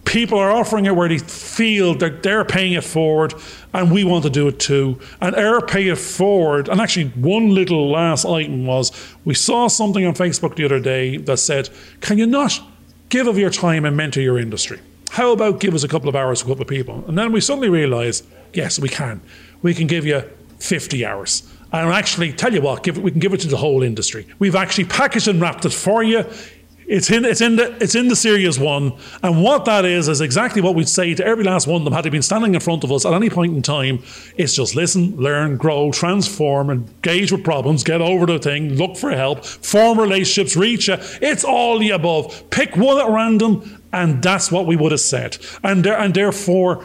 People 0.04 0.38
are 0.38 0.50
offering 0.50 0.86
it 0.86 0.94
where 0.94 1.08
they 1.08 1.18
feel 1.18 1.94
that 1.96 2.22
they're 2.22 2.44
paying 2.44 2.74
it 2.74 2.84
forward, 2.84 3.34
and 3.72 3.90
we 3.90 4.04
want 4.04 4.22
to 4.24 4.30
do 4.30 4.46
it 4.48 4.60
too. 4.60 5.00
And 5.20 5.34
our 5.34 5.60
pay 5.60 5.88
it 5.88 5.98
forward. 5.98 6.68
And 6.68 6.80
actually, 6.80 7.08
one 7.10 7.54
little 7.54 7.90
last 7.90 8.24
item 8.24 8.66
was 8.66 8.92
we 9.24 9.34
saw 9.34 9.66
something 9.68 10.04
on 10.04 10.14
Facebook 10.14 10.56
the 10.56 10.64
other 10.64 10.78
day 10.78 11.16
that 11.16 11.38
said, 11.38 11.70
"Can 12.00 12.18
you 12.18 12.26
not 12.26 12.60
give 13.08 13.26
of 13.26 13.38
your 13.38 13.50
time 13.50 13.84
and 13.84 13.96
mentor 13.96 14.20
your 14.20 14.38
industry? 14.38 14.78
How 15.10 15.32
about 15.32 15.60
give 15.60 15.74
us 15.74 15.84
a 15.84 15.88
couple 15.88 16.08
of 16.08 16.16
hours 16.16 16.40
to 16.40 16.46
a 16.46 16.48
couple 16.48 16.62
of 16.62 16.68
people?" 16.68 17.04
And 17.08 17.16
then 17.16 17.32
we 17.32 17.40
suddenly 17.40 17.68
realised, 17.68 18.24
yes, 18.52 18.78
we 18.78 18.88
can. 18.88 19.20
We 19.62 19.74
can 19.74 19.86
give 19.86 20.04
you 20.06 20.22
50 20.58 21.04
hours. 21.04 21.42
And 21.72 21.90
actually, 21.92 22.32
tell 22.32 22.54
you 22.54 22.60
what, 22.60 22.84
give 22.84 22.98
we 22.98 23.10
can 23.10 23.20
give 23.20 23.34
it 23.34 23.40
to 23.40 23.48
the 23.48 23.56
whole 23.56 23.82
industry. 23.82 24.26
We've 24.38 24.54
actually 24.54 24.84
packaged 24.84 25.28
and 25.28 25.40
wrapped 25.40 25.64
it 25.64 25.72
for 25.72 26.04
you 26.04 26.24
it's 26.86 27.10
in, 27.10 27.24
it's 27.24 27.40
in 27.40 27.56
the 27.56 27.76
it's 27.82 27.94
in 27.94 28.08
the 28.08 28.16
series 28.16 28.58
one, 28.58 28.92
and 29.22 29.42
what 29.42 29.64
that 29.64 29.84
is 29.84 30.08
is 30.08 30.20
exactly 30.20 30.60
what 30.60 30.74
we'd 30.74 30.88
say 30.88 31.14
to 31.14 31.24
every 31.24 31.44
last 31.44 31.66
one 31.66 31.80
of 31.80 31.84
them 31.84 31.92
had 31.92 32.04
they 32.04 32.10
been 32.10 32.22
standing 32.22 32.54
in 32.54 32.60
front 32.60 32.84
of 32.84 32.92
us 32.92 33.06
at 33.06 33.12
any 33.12 33.30
point 33.30 33.54
in 33.54 33.62
time. 33.62 34.02
It's 34.36 34.54
just 34.54 34.74
listen, 34.74 35.16
learn, 35.16 35.56
grow, 35.56 35.92
transform, 35.92 36.70
engage 36.70 37.32
with 37.32 37.44
problems, 37.44 37.84
get 37.84 38.00
over 38.00 38.26
the 38.26 38.38
thing, 38.38 38.74
look 38.74 38.96
for 38.96 39.10
help, 39.10 39.44
form 39.44 39.98
relationships, 39.98 40.56
reach 40.56 40.88
it. 40.88 41.00
It's 41.22 41.44
all 41.44 41.78
the 41.78 41.90
above. 41.90 42.50
Pick 42.50 42.76
one 42.76 42.98
at 42.98 43.08
random, 43.08 43.82
and 43.92 44.22
that's 44.22 44.52
what 44.52 44.66
we 44.66 44.76
would 44.76 44.92
have 44.92 45.00
said. 45.00 45.38
And 45.62 45.84
there, 45.84 45.98
and 45.98 46.14
therefore, 46.14 46.84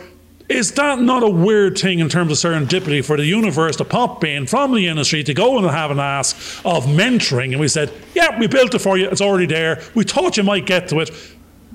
is 0.50 0.72
that 0.72 1.00
not 1.00 1.22
a 1.22 1.30
weird 1.30 1.78
thing 1.78 2.00
in 2.00 2.10
terms 2.10 2.32
of 2.32 2.52
serendipity 2.52 3.06
for 3.06 3.16
the 3.16 3.26
universe 3.26 3.76
to 3.76 3.86
pop 3.86 4.24
in 4.24 4.48
from 4.48 4.74
the 4.74 4.88
industry 4.88 5.24
to 5.24 5.34
go 5.34 5.60
and 5.60 5.70
have 5.70 5.92
an 5.92 6.00
ask 6.00 6.36
of 6.66 6.86
mentoring? 6.86 7.52
And 7.52 7.60
we 7.60 7.68
said, 7.68 7.94
yeah, 8.16 8.38
we 8.40 8.48
built 8.48 8.74
it 8.74 8.80
for 8.80 8.98
you. 8.98 9.08
It's 9.08 9.22
already 9.22 9.46
there. 9.46 9.82
We 9.94 10.04
thought 10.04 10.38
you 10.38 10.44
might 10.44 10.66
get 10.66 10.88
to 10.90 11.02
it. 11.02 11.12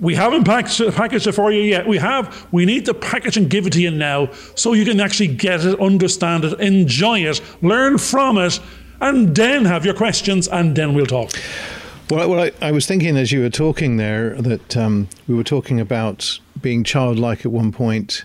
We 0.01 0.17
haven't 0.17 0.43
packaged, 0.43 1.29
it 1.29 1.33
for 1.33 1.53
you 1.53 1.63
yet. 1.63 1.87
We 1.87 1.99
have. 1.99 2.49
We 2.51 2.67
need 2.67 2.85
to 2.87 2.95
package 2.95 3.37
and 3.37 3.49
give 3.49 3.65
it 3.69 3.75
to 3.75 3.81
you 3.81 3.93
now 3.93 4.33
so 4.57 4.73
you 4.73 4.85
can 4.85 5.01
actually 5.01 5.29
get 5.29 5.65
it, 5.65 5.79
understand 5.79 6.45
it, 6.45 6.59
enjoy 6.59 7.21
it, 7.21 7.41
learn 7.63 7.99
from 7.99 8.39
it, 8.39 8.59
and 9.01 9.37
then 9.37 9.65
have 9.67 9.85
your 9.85 9.95
questions, 9.95 10.49
and 10.49 10.77
then 10.77 10.95
we'll 10.95 11.07
talk. 11.07 11.31
Well, 12.11 12.29
well 12.29 12.41
I, 12.41 12.67
I, 12.67 12.73
was 12.73 12.87
thinking 12.87 13.17
as 13.17 13.31
you 13.31 13.41
were 13.41 13.51
talking 13.51 13.97
there 13.97 14.35
that 14.43 14.77
um, 14.77 15.09
we 15.29 15.37
were 15.37 15.45
talking 15.45 15.79
about 15.79 16.41
being 16.61 16.83
childlike 16.83 17.47
at 17.47 17.53
one 17.53 17.71
point 17.71 18.25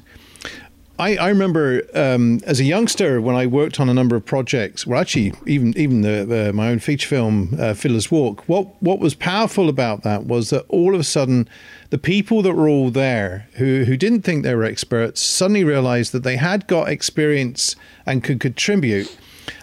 I, 1.00 1.16
I 1.16 1.30
remember 1.30 1.84
um, 1.96 2.42
as 2.46 2.60
a 2.60 2.66
youngster 2.66 3.22
when 3.22 3.34
I 3.34 3.48
worked 3.48 3.80
on 3.80 3.88
a 3.88 3.94
number 3.94 4.18
of 4.18 4.26
projects. 4.26 4.86
Well, 4.86 5.00
actually, 5.00 5.34
even 5.48 5.76
even 5.78 6.02
the, 6.02 6.52
my 6.54 6.68
own 6.68 6.80
feature 6.80 7.08
film, 7.08 7.56
uh, 7.58 7.74
Fiddler's 7.74 8.12
Walk. 8.12 8.44
What 8.48 8.82
what 8.82 9.00
was 9.00 9.16
powerful 9.16 9.70
about 9.70 10.04
that 10.04 10.26
was 10.26 10.50
that 10.50 10.66
all 10.68 10.94
of 10.94 11.00
a 11.00 11.06
sudden, 11.06 11.48
the 11.90 11.98
people 11.98 12.42
that 12.42 12.54
were 12.54 12.68
all 12.68 12.92
there 12.92 13.48
who 13.54 13.86
who 13.86 13.96
didn't 13.96 14.24
think 14.24 14.44
they 14.44 14.54
were 14.54 14.66
experts 14.66 15.22
suddenly 15.22 15.64
realized 15.64 16.12
that 16.12 16.24
they 16.24 16.36
had 16.36 16.68
got 16.68 16.90
experience 16.90 17.78
and 18.06 18.22
could 18.22 18.42
contribute. 18.42 19.18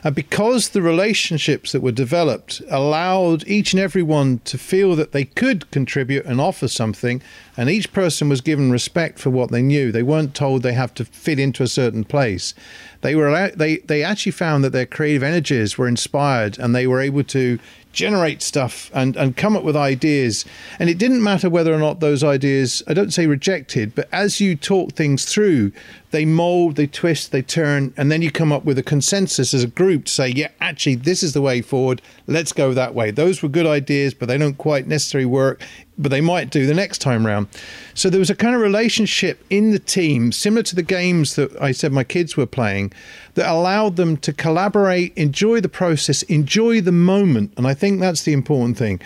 And 0.04 0.14
because 0.14 0.70
the 0.70 0.82
relationships 0.82 1.72
that 1.72 1.82
were 1.82 1.92
developed 1.92 2.62
allowed 2.68 3.46
each 3.46 3.72
and 3.72 3.80
every 3.80 4.02
one 4.02 4.40
to 4.44 4.58
feel 4.58 4.96
that 4.96 5.12
they 5.12 5.24
could 5.24 5.70
contribute 5.70 6.24
and 6.26 6.40
offer 6.40 6.68
something, 6.68 7.22
and 7.56 7.70
each 7.70 7.92
person 7.92 8.28
was 8.28 8.40
given 8.40 8.70
respect 8.70 9.18
for 9.18 9.30
what 9.30 9.50
they 9.50 9.62
knew. 9.62 9.90
They 9.90 10.02
weren't 10.02 10.34
told 10.34 10.62
they 10.62 10.74
have 10.74 10.94
to 10.94 11.04
fit 11.04 11.38
into 11.38 11.62
a 11.62 11.68
certain 11.68 12.04
place. 12.04 12.54
They 13.00 13.14
were 13.14 13.50
they 13.54 13.78
they 13.78 14.02
actually 14.02 14.32
found 14.32 14.64
that 14.64 14.72
their 14.72 14.86
creative 14.86 15.22
energies 15.22 15.78
were 15.78 15.88
inspired, 15.88 16.58
and 16.58 16.74
they 16.74 16.86
were 16.86 17.00
able 17.00 17.24
to 17.24 17.58
generate 17.96 18.42
stuff 18.42 18.90
and, 18.94 19.16
and 19.16 19.36
come 19.36 19.56
up 19.56 19.64
with 19.64 19.74
ideas. 19.74 20.44
And 20.78 20.90
it 20.90 20.98
didn't 20.98 21.22
matter 21.22 21.48
whether 21.48 21.74
or 21.74 21.78
not 21.78 21.98
those 21.98 22.22
ideas, 22.22 22.82
I 22.86 22.92
don't 22.92 23.12
say 23.12 23.26
rejected, 23.26 23.94
but 23.94 24.06
as 24.12 24.38
you 24.38 24.54
talk 24.54 24.92
things 24.92 25.24
through, 25.24 25.72
they 26.10 26.26
mold, 26.26 26.76
they 26.76 26.86
twist, 26.86 27.32
they 27.32 27.42
turn, 27.42 27.92
and 27.96 28.12
then 28.12 28.22
you 28.22 28.30
come 28.30 28.52
up 28.52 28.64
with 28.64 28.78
a 28.78 28.82
consensus 28.82 29.52
as 29.54 29.64
a 29.64 29.68
group 29.68 30.04
to 30.04 30.12
say, 30.12 30.28
yeah, 30.28 30.48
actually, 30.60 30.94
this 30.94 31.22
is 31.22 31.32
the 31.32 31.40
way 31.40 31.62
forward. 31.62 32.00
Let's 32.26 32.52
go 32.52 32.74
that 32.74 32.94
way. 32.94 33.10
Those 33.10 33.42
were 33.42 33.48
good 33.48 33.66
ideas, 33.66 34.14
but 34.14 34.28
they 34.28 34.38
don't 34.38 34.58
quite 34.58 34.86
necessarily 34.86 35.26
work, 35.26 35.62
but 35.98 36.10
they 36.10 36.20
might 36.20 36.50
do 36.50 36.66
the 36.66 36.74
next 36.74 36.98
time 36.98 37.26
round. 37.26 37.48
So 37.94 38.10
there 38.10 38.18
was 38.18 38.30
a 38.30 38.34
kind 38.34 38.54
of 38.54 38.60
relationship 38.60 39.44
in 39.50 39.70
the 39.70 39.78
team, 39.78 40.32
similar 40.32 40.62
to 40.64 40.74
the 40.74 40.82
games 40.82 41.36
that 41.36 41.60
I 41.60 41.72
said 41.72 41.92
my 41.92 42.04
kids 42.04 42.36
were 42.36 42.46
playing, 42.46 42.92
that 43.34 43.50
allowed 43.50 43.96
them 43.96 44.16
to 44.18 44.32
collaborate, 44.32 45.16
enjoy 45.16 45.60
the 45.60 45.68
process, 45.68 46.22
enjoy 46.24 46.80
the 46.80 46.92
moment. 46.92 47.52
And 47.56 47.66
I 47.66 47.74
think 47.74 48.00
that's 48.00 48.22
the 48.22 48.32
important 48.32 48.76
thing 48.78 49.00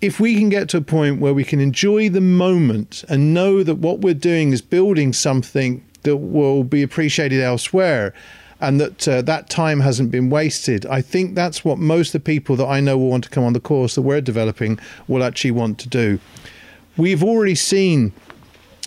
if 0.00 0.18
we 0.18 0.34
can 0.34 0.48
get 0.48 0.68
to 0.70 0.78
a 0.78 0.80
point 0.80 1.20
where 1.20 1.34
we 1.34 1.44
can 1.44 1.60
enjoy 1.60 2.08
the 2.08 2.20
moment 2.20 3.04
and 3.08 3.34
know 3.34 3.62
that 3.62 3.76
what 3.76 4.00
we're 4.00 4.14
doing 4.14 4.52
is 4.52 4.62
building 4.62 5.12
something 5.12 5.84
that 6.02 6.16
will 6.16 6.64
be 6.64 6.82
appreciated 6.82 7.40
elsewhere 7.40 8.14
and 8.60 8.80
that 8.80 9.08
uh, 9.08 9.22
that 9.22 9.48
time 9.48 9.80
hasn't 9.80 10.10
been 10.10 10.30
wasted. 10.30 10.86
I 10.86 11.00
think 11.00 11.34
that's 11.34 11.64
what 11.64 11.78
most 11.78 12.08
of 12.08 12.12
the 12.12 12.20
people 12.20 12.56
that 12.56 12.66
I 12.66 12.80
know 12.80 12.98
will 12.98 13.08
want 13.08 13.24
to 13.24 13.30
come 13.30 13.44
on 13.44 13.52
the 13.52 13.60
course 13.60 13.94
that 13.94 14.02
we're 14.02 14.20
developing 14.20 14.78
will 15.08 15.24
actually 15.24 15.52
want 15.52 15.78
to 15.78 15.88
do. 15.88 16.20
We've 16.96 17.24
already 17.24 17.54
seen 17.54 18.12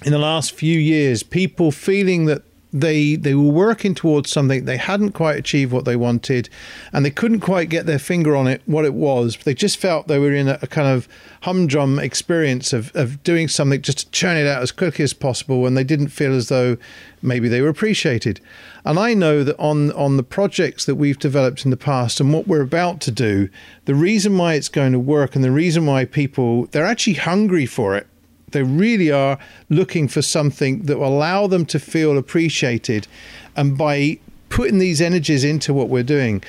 in 0.05 0.11
the 0.11 0.19
last 0.19 0.51
few 0.51 0.79
years 0.79 1.23
people 1.23 1.71
feeling 1.71 2.25
that 2.25 2.43
they 2.73 3.15
they 3.15 3.35
were 3.35 3.51
working 3.51 3.93
towards 3.93 4.31
something. 4.31 4.65
They 4.65 4.77
hadn't 4.77 5.11
quite 5.11 5.37
achieved 5.37 5.71
what 5.71 5.85
they 5.85 5.95
wanted 5.95 6.49
and 6.91 7.05
they 7.05 7.11
couldn't 7.11 7.41
quite 7.41 7.69
get 7.69 7.85
their 7.85 7.99
finger 7.99 8.35
on 8.35 8.47
it 8.47 8.63
what 8.65 8.83
it 8.83 8.95
was. 8.95 9.37
They 9.37 9.53
just 9.53 9.77
felt 9.77 10.07
they 10.07 10.17
were 10.17 10.33
in 10.33 10.47
a, 10.47 10.57
a, 10.63 10.67
kind 10.67 10.87
of 10.87 11.07
humdrum 11.41 11.99
experience 11.99 12.73
of, 12.73 12.93
of 12.95 13.21
doing 13.23 13.47
something 13.47 13.81
just 13.81 13.99
to 13.99 14.11
churn 14.11 14.37
it 14.37 14.47
out 14.47 14.63
as 14.63 14.71
quickly 14.71 15.03
as 15.03 15.13
possible 15.13 15.67
and 15.67 15.77
they 15.77 15.83
didn't 15.83 16.07
feel 16.07 16.33
as 16.33 16.49
though 16.49 16.77
maybe 17.21 17.47
they 17.47 17.61
were 17.61 17.69
appreciated. 17.69 18.39
And 18.83 18.97
I 18.97 19.13
know 19.13 19.43
that 19.43 19.57
on 19.59 19.91
on 19.91 20.17
the 20.17 20.23
projects 20.23 20.85
that 20.85 20.95
we've 20.95 21.19
developed 21.19 21.65
in 21.65 21.71
the 21.71 21.77
past 21.77 22.19
and 22.19 22.33
what 22.33 22.47
we're 22.47 22.61
about 22.61 22.99
to 23.01 23.11
do 23.11 23.49
the 23.85 23.95
reason 23.95 24.37
why 24.37 24.55
it's 24.55 24.69
going 24.69 24.93
to 24.93 24.99
work 24.99 25.35
and 25.35 25.43
the 25.43 25.51
reason 25.51 25.85
why 25.85 26.05
people 26.05 26.65
they're 26.67 26.85
actually 26.85 27.13
hungry 27.13 27.65
for 27.65 27.95
it 27.95 28.07
they 28.53 28.63
really 28.63 29.11
are 29.11 29.37
looking 29.69 30.07
for 30.07 30.21
something 30.21 30.83
that 30.83 30.97
will 30.97 31.07
allow 31.07 31.47
them 31.47 31.65
to 31.67 31.79
feel 31.79 32.17
appreciated. 32.17 33.07
And 33.55 33.77
by 33.77 34.19
putting 34.49 34.77
these 34.77 35.01
energies 35.01 35.43
into 35.43 35.73
what 35.73 35.89
we're 35.89 36.03
doing, 36.03 36.43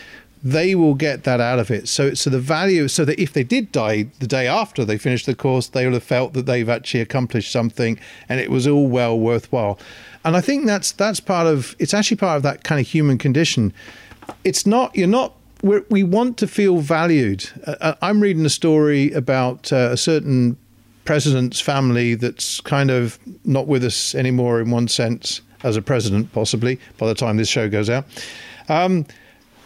they 0.44 0.74
will 0.74 0.94
get 0.94 1.24
that 1.24 1.40
out 1.40 1.58
of 1.58 1.70
it. 1.70 1.88
So, 1.88 2.12
so 2.12 2.28
the 2.28 2.38
value, 2.38 2.86
so 2.86 3.06
that 3.06 3.18
if 3.18 3.32
they 3.32 3.42
did 3.42 3.72
die 3.72 4.08
the 4.18 4.26
day 4.26 4.46
after 4.46 4.84
they 4.84 4.98
finished 4.98 5.24
the 5.24 5.34
course, 5.34 5.68
they 5.68 5.86
will 5.86 5.94
have 5.94 6.02
felt 6.04 6.34
that 6.34 6.44
they've 6.44 6.68
actually 6.68 7.00
accomplished 7.00 7.50
something, 7.50 7.98
and 8.28 8.38
it 8.40 8.50
was 8.50 8.68
all 8.68 8.86
well 8.86 9.18
worthwhile. 9.18 9.78
And 10.22 10.36
I 10.36 10.42
think 10.42 10.66
that's 10.66 10.92
that's 10.92 11.18
part 11.18 11.46
of 11.46 11.74
it's 11.78 11.94
actually 11.94 12.18
part 12.18 12.36
of 12.36 12.42
that 12.42 12.62
kind 12.62 12.78
of 12.78 12.86
human 12.86 13.16
condition. 13.16 13.72
It's 14.44 14.66
not 14.66 14.94
you're 14.94 15.08
not 15.08 15.34
we 15.62 16.02
want 16.02 16.36
to 16.38 16.46
feel 16.46 16.78
valued. 16.78 17.48
Uh, 17.66 17.94
I'm 18.02 18.20
reading 18.20 18.44
a 18.44 18.50
story 18.50 19.12
about 19.12 19.72
uh, 19.72 19.88
a 19.92 19.96
certain 19.96 20.58
president's 21.04 21.60
family 21.60 22.14
that's 22.14 22.60
kind 22.60 22.90
of 22.90 23.18
not 23.44 23.66
with 23.66 23.84
us 23.84 24.14
anymore 24.14 24.60
in 24.60 24.70
one 24.70 24.88
sense 24.88 25.40
as 25.62 25.76
a 25.76 25.82
president, 25.82 26.32
possibly 26.32 26.78
by 26.98 27.06
the 27.06 27.14
time 27.14 27.36
this 27.36 27.48
show 27.48 27.68
goes 27.68 27.90
out. 27.90 28.04
Um, 28.68 29.06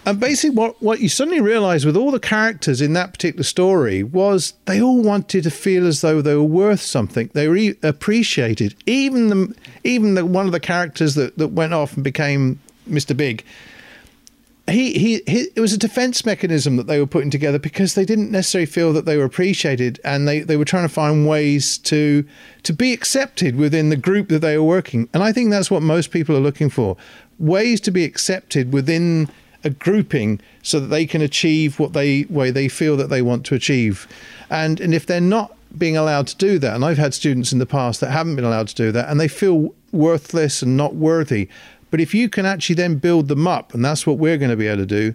and 0.07 0.19
basically, 0.19 0.57
what, 0.57 0.81
what 0.81 1.01
you 1.01 1.09
suddenly 1.09 1.41
realize 1.41 1.85
with 1.85 1.97
all 1.97 2.11
the 2.11 2.21
characters 2.21 2.81
in 2.81 2.95
that 2.95 3.13
particular 3.13 3.43
story 3.43 4.03
was 4.03 4.55
they 4.65 4.81
all 4.81 5.03
wanted 5.03 5.43
to 5.43 5.51
feel 5.51 5.87
as 5.87 6.01
though 6.01 6.23
they 6.23 6.35
were 6.35 6.43
worth 6.43 6.81
something. 6.81 7.29
They 7.35 7.47
were 7.47 7.75
appreciated. 7.83 8.75
Even 8.87 9.29
the 9.29 9.55
even 9.85 10.15
the 10.15 10.25
one 10.25 10.47
of 10.47 10.53
the 10.53 10.61
characters 10.61 11.15
that, 11.17 11.37
that 11.37 11.49
went 11.49 11.75
off 11.75 11.95
and 11.95 12.03
became 12.03 12.59
Mr. 12.89 13.15
Big 13.15 13.45
he, 14.69 14.93
he, 14.93 15.23
he, 15.27 15.49
it 15.55 15.61
was 15.61 15.73
a 15.73 15.79
defense 15.79 16.25
mechanism 16.25 16.77
that 16.77 16.87
they 16.87 16.99
were 16.99 17.07
putting 17.07 17.31
together 17.31 17.59
because 17.59 17.95
they 17.95 18.05
didn't 18.05 18.31
necessarily 18.31 18.67
feel 18.67 18.93
that 18.93 19.05
they 19.05 19.17
were 19.17 19.25
appreciated 19.25 20.01
and 20.05 20.27
they, 20.27 20.41
they 20.41 20.57
were 20.57 20.65
trying 20.65 20.87
to 20.87 20.93
find 20.93 21.27
ways 21.27 21.79
to 21.79 22.25
to 22.65 22.73
be 22.73 22.93
accepted 22.93 23.57
within 23.57 23.89
the 23.89 23.97
group 23.97 24.29
that 24.29 24.41
they 24.41 24.57
were 24.57 24.65
working. 24.65 25.09
And 25.15 25.23
i 25.23 25.33
think 25.33 25.51
that's 25.51 25.71
what 25.71 25.83
most 25.83 26.11
people 26.11 26.37
are 26.37 26.41
looking 26.41 26.71
for 26.71 26.97
ways 27.39 27.81
to 27.81 27.91
be 27.91 28.05
accepted 28.05 28.73
within 28.73 29.29
a 29.65 29.71
grouping 29.71 30.41
so 30.63 30.79
that 30.81 30.89
they 30.89 31.07
can 31.07 31.23
achieve 31.23 31.79
what 31.79 31.93
they 31.93 32.25
way 32.25 32.51
they 32.51 32.69
feel 32.69 32.97
that 32.97 33.11
they 33.11 33.23
want 33.23 33.45
to 33.47 33.55
achieve. 33.55 34.07
And 34.51 34.81
and 34.81 34.95
if 34.95 35.07
they're 35.07 35.21
not 35.21 35.55
being 35.77 35.97
allowed 35.97 36.27
to 36.27 36.37
do 36.37 36.59
that 36.59 36.75
and 36.75 36.83
i've 36.83 36.97
had 36.97 37.13
students 37.13 37.53
in 37.53 37.59
the 37.59 37.67
past 37.67 38.01
that 38.01 38.11
haven't 38.11 38.37
been 38.37 38.45
allowed 38.45 38.67
to 38.67 38.75
do 38.75 38.91
that 38.91 39.07
and 39.11 39.21
they 39.21 39.29
feel 39.29 39.75
worthless 39.93 40.63
and 40.63 40.79
not 40.79 40.95
worthy 40.95 41.47
but 41.91 42.01
if 42.01 42.15
you 42.15 42.29
can 42.29 42.47
actually 42.47 42.77
then 42.77 42.97
build 42.97 43.29
them 43.29 43.47
up, 43.47 43.75
and 43.75 43.85
that's 43.85 44.07
what 44.07 44.19
we're 44.19 44.39
going 44.39 44.51
to 44.51 44.57
be 44.57 44.67
able 44.67 44.83
to 44.83 44.87
do, 44.87 45.15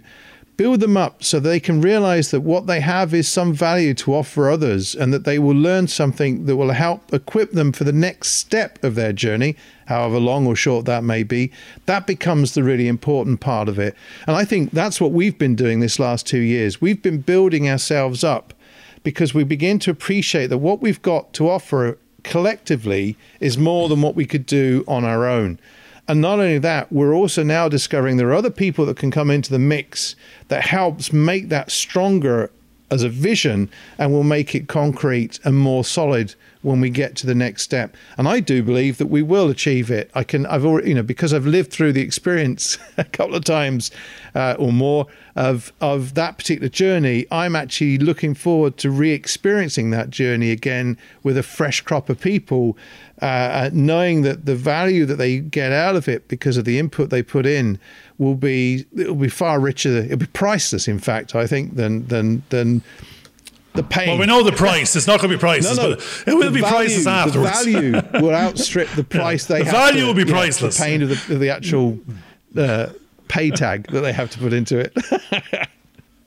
build 0.56 0.80
them 0.80 0.96
up 0.96 1.22
so 1.22 1.40
they 1.40 1.58
can 1.58 1.80
realize 1.80 2.30
that 2.30 2.40
what 2.40 2.66
they 2.66 2.80
have 2.80 3.12
is 3.12 3.28
some 3.28 3.52
value 3.52 3.92
to 3.94 4.14
offer 4.14 4.48
others 4.48 4.94
and 4.94 5.12
that 5.12 5.24
they 5.24 5.38
will 5.38 5.54
learn 5.54 5.88
something 5.88 6.46
that 6.46 6.56
will 6.56 6.70
help 6.70 7.12
equip 7.12 7.52
them 7.52 7.72
for 7.72 7.84
the 7.84 7.92
next 7.92 8.28
step 8.28 8.82
of 8.84 8.94
their 8.94 9.12
journey, 9.12 9.56
however 9.86 10.18
long 10.18 10.46
or 10.46 10.54
short 10.54 10.84
that 10.84 11.02
may 11.02 11.22
be. 11.22 11.50
That 11.86 12.06
becomes 12.06 12.54
the 12.54 12.62
really 12.62 12.86
important 12.86 13.40
part 13.40 13.68
of 13.68 13.78
it. 13.78 13.96
And 14.26 14.36
I 14.36 14.44
think 14.44 14.70
that's 14.70 15.00
what 15.00 15.12
we've 15.12 15.36
been 15.36 15.56
doing 15.56 15.80
this 15.80 15.98
last 15.98 16.26
two 16.26 16.40
years. 16.40 16.80
We've 16.80 17.02
been 17.02 17.20
building 17.20 17.68
ourselves 17.68 18.22
up 18.22 18.54
because 19.02 19.34
we 19.34 19.44
begin 19.44 19.78
to 19.80 19.90
appreciate 19.90 20.48
that 20.48 20.58
what 20.58 20.80
we've 20.80 21.02
got 21.02 21.32
to 21.34 21.48
offer 21.48 21.98
collectively 22.22 23.16
is 23.38 23.58
more 23.58 23.88
than 23.88 24.00
what 24.00 24.14
we 24.14 24.24
could 24.24 24.46
do 24.46 24.84
on 24.88 25.04
our 25.04 25.26
own. 25.26 25.58
And 26.06 26.20
not 26.20 26.38
only 26.38 26.58
that, 26.58 26.92
we're 26.92 27.14
also 27.14 27.42
now 27.42 27.68
discovering 27.68 28.16
there 28.16 28.28
are 28.28 28.34
other 28.34 28.50
people 28.50 28.84
that 28.86 28.98
can 28.98 29.10
come 29.10 29.30
into 29.30 29.50
the 29.50 29.58
mix 29.58 30.16
that 30.48 30.62
helps 30.62 31.12
make 31.12 31.48
that 31.48 31.70
stronger 31.70 32.50
as 32.90 33.02
a 33.02 33.08
vision 33.08 33.70
and 33.98 34.12
will 34.12 34.24
make 34.24 34.54
it 34.54 34.68
concrete 34.68 35.40
and 35.44 35.56
more 35.56 35.84
solid 35.84 36.34
when 36.64 36.80
we 36.80 36.88
get 36.88 37.14
to 37.14 37.26
the 37.26 37.34
next 37.34 37.62
step. 37.62 37.94
And 38.16 38.26
I 38.26 38.40
do 38.40 38.62
believe 38.62 38.96
that 38.96 39.06
we 39.06 39.22
will 39.22 39.50
achieve 39.50 39.90
it. 39.90 40.10
I 40.14 40.24
can, 40.24 40.46
I've 40.46 40.64
already, 40.64 40.88
you 40.88 40.94
know, 40.94 41.02
because 41.02 41.34
I've 41.34 41.46
lived 41.46 41.70
through 41.70 41.92
the 41.92 42.00
experience 42.00 42.78
a 42.96 43.04
couple 43.04 43.34
of 43.34 43.44
times 43.44 43.90
uh, 44.34 44.56
or 44.58 44.72
more 44.72 45.06
of 45.36 45.72
of 45.80 46.14
that 46.14 46.38
particular 46.38 46.68
journey. 46.68 47.26
I'm 47.30 47.54
actually 47.54 47.98
looking 47.98 48.34
forward 48.34 48.76
to 48.78 48.90
re-experiencing 48.90 49.90
that 49.90 50.10
journey 50.10 50.50
again 50.50 50.96
with 51.22 51.36
a 51.36 51.42
fresh 51.42 51.80
crop 51.80 52.08
of 52.08 52.20
people, 52.20 52.78
uh, 53.20 53.24
uh 53.24 53.70
knowing 53.72 54.22
that 54.22 54.46
the 54.46 54.56
value 54.56 55.04
that 55.06 55.16
they 55.16 55.40
get 55.40 55.72
out 55.72 55.96
of 55.96 56.08
it 56.08 56.28
because 56.28 56.56
of 56.56 56.64
the 56.64 56.78
input 56.78 57.10
they 57.10 57.22
put 57.22 57.46
in 57.46 57.78
will 58.18 58.36
be 58.36 58.86
it 58.96 59.08
will 59.08 59.14
be 59.16 59.28
far 59.28 59.60
richer. 59.60 59.90
It'll 59.90 60.16
be 60.16 60.26
priceless, 60.26 60.88
in 60.88 60.98
fact. 60.98 61.34
I 61.34 61.46
think 61.46 61.76
than 61.76 62.06
than 62.06 62.42
than 62.48 62.82
the 63.74 63.82
pain. 63.82 64.08
Well, 64.08 64.18
we 64.18 64.26
know 64.26 64.42
the 64.42 64.52
price. 64.52 64.96
It's 64.96 65.06
not 65.06 65.20
going 65.20 65.30
to 65.30 65.36
be 65.36 65.40
priceless, 65.40 65.76
no, 65.76 65.90
no. 65.90 65.96
but 65.96 66.24
it 66.26 66.34
will 66.34 66.50
be 66.50 66.60
value, 66.60 66.76
priceless 66.76 67.06
afterwards. 67.06 67.64
The 67.64 67.72
value 67.72 67.92
will 68.22 68.34
outstrip 68.34 68.88
the 68.90 69.04
price 69.04 69.48
yeah. 69.48 69.58
they. 69.58 69.64
The 69.64 69.70
value 69.70 70.00
to, 70.00 70.06
will 70.06 70.14
be 70.14 70.24
priceless. 70.24 70.78
the 70.78 70.84
pain 70.84 71.02
of 71.02 71.08
the, 71.08 71.34
of 71.34 71.40
the 71.40 71.50
actual 71.50 71.98
uh, 72.56 72.88
pay 73.28 73.50
tag 73.50 73.88
that 73.88 74.00
they 74.00 74.12
have 74.12 74.30
to 74.30 74.38
put 74.38 74.52
into 74.52 74.78
it. 74.78 74.96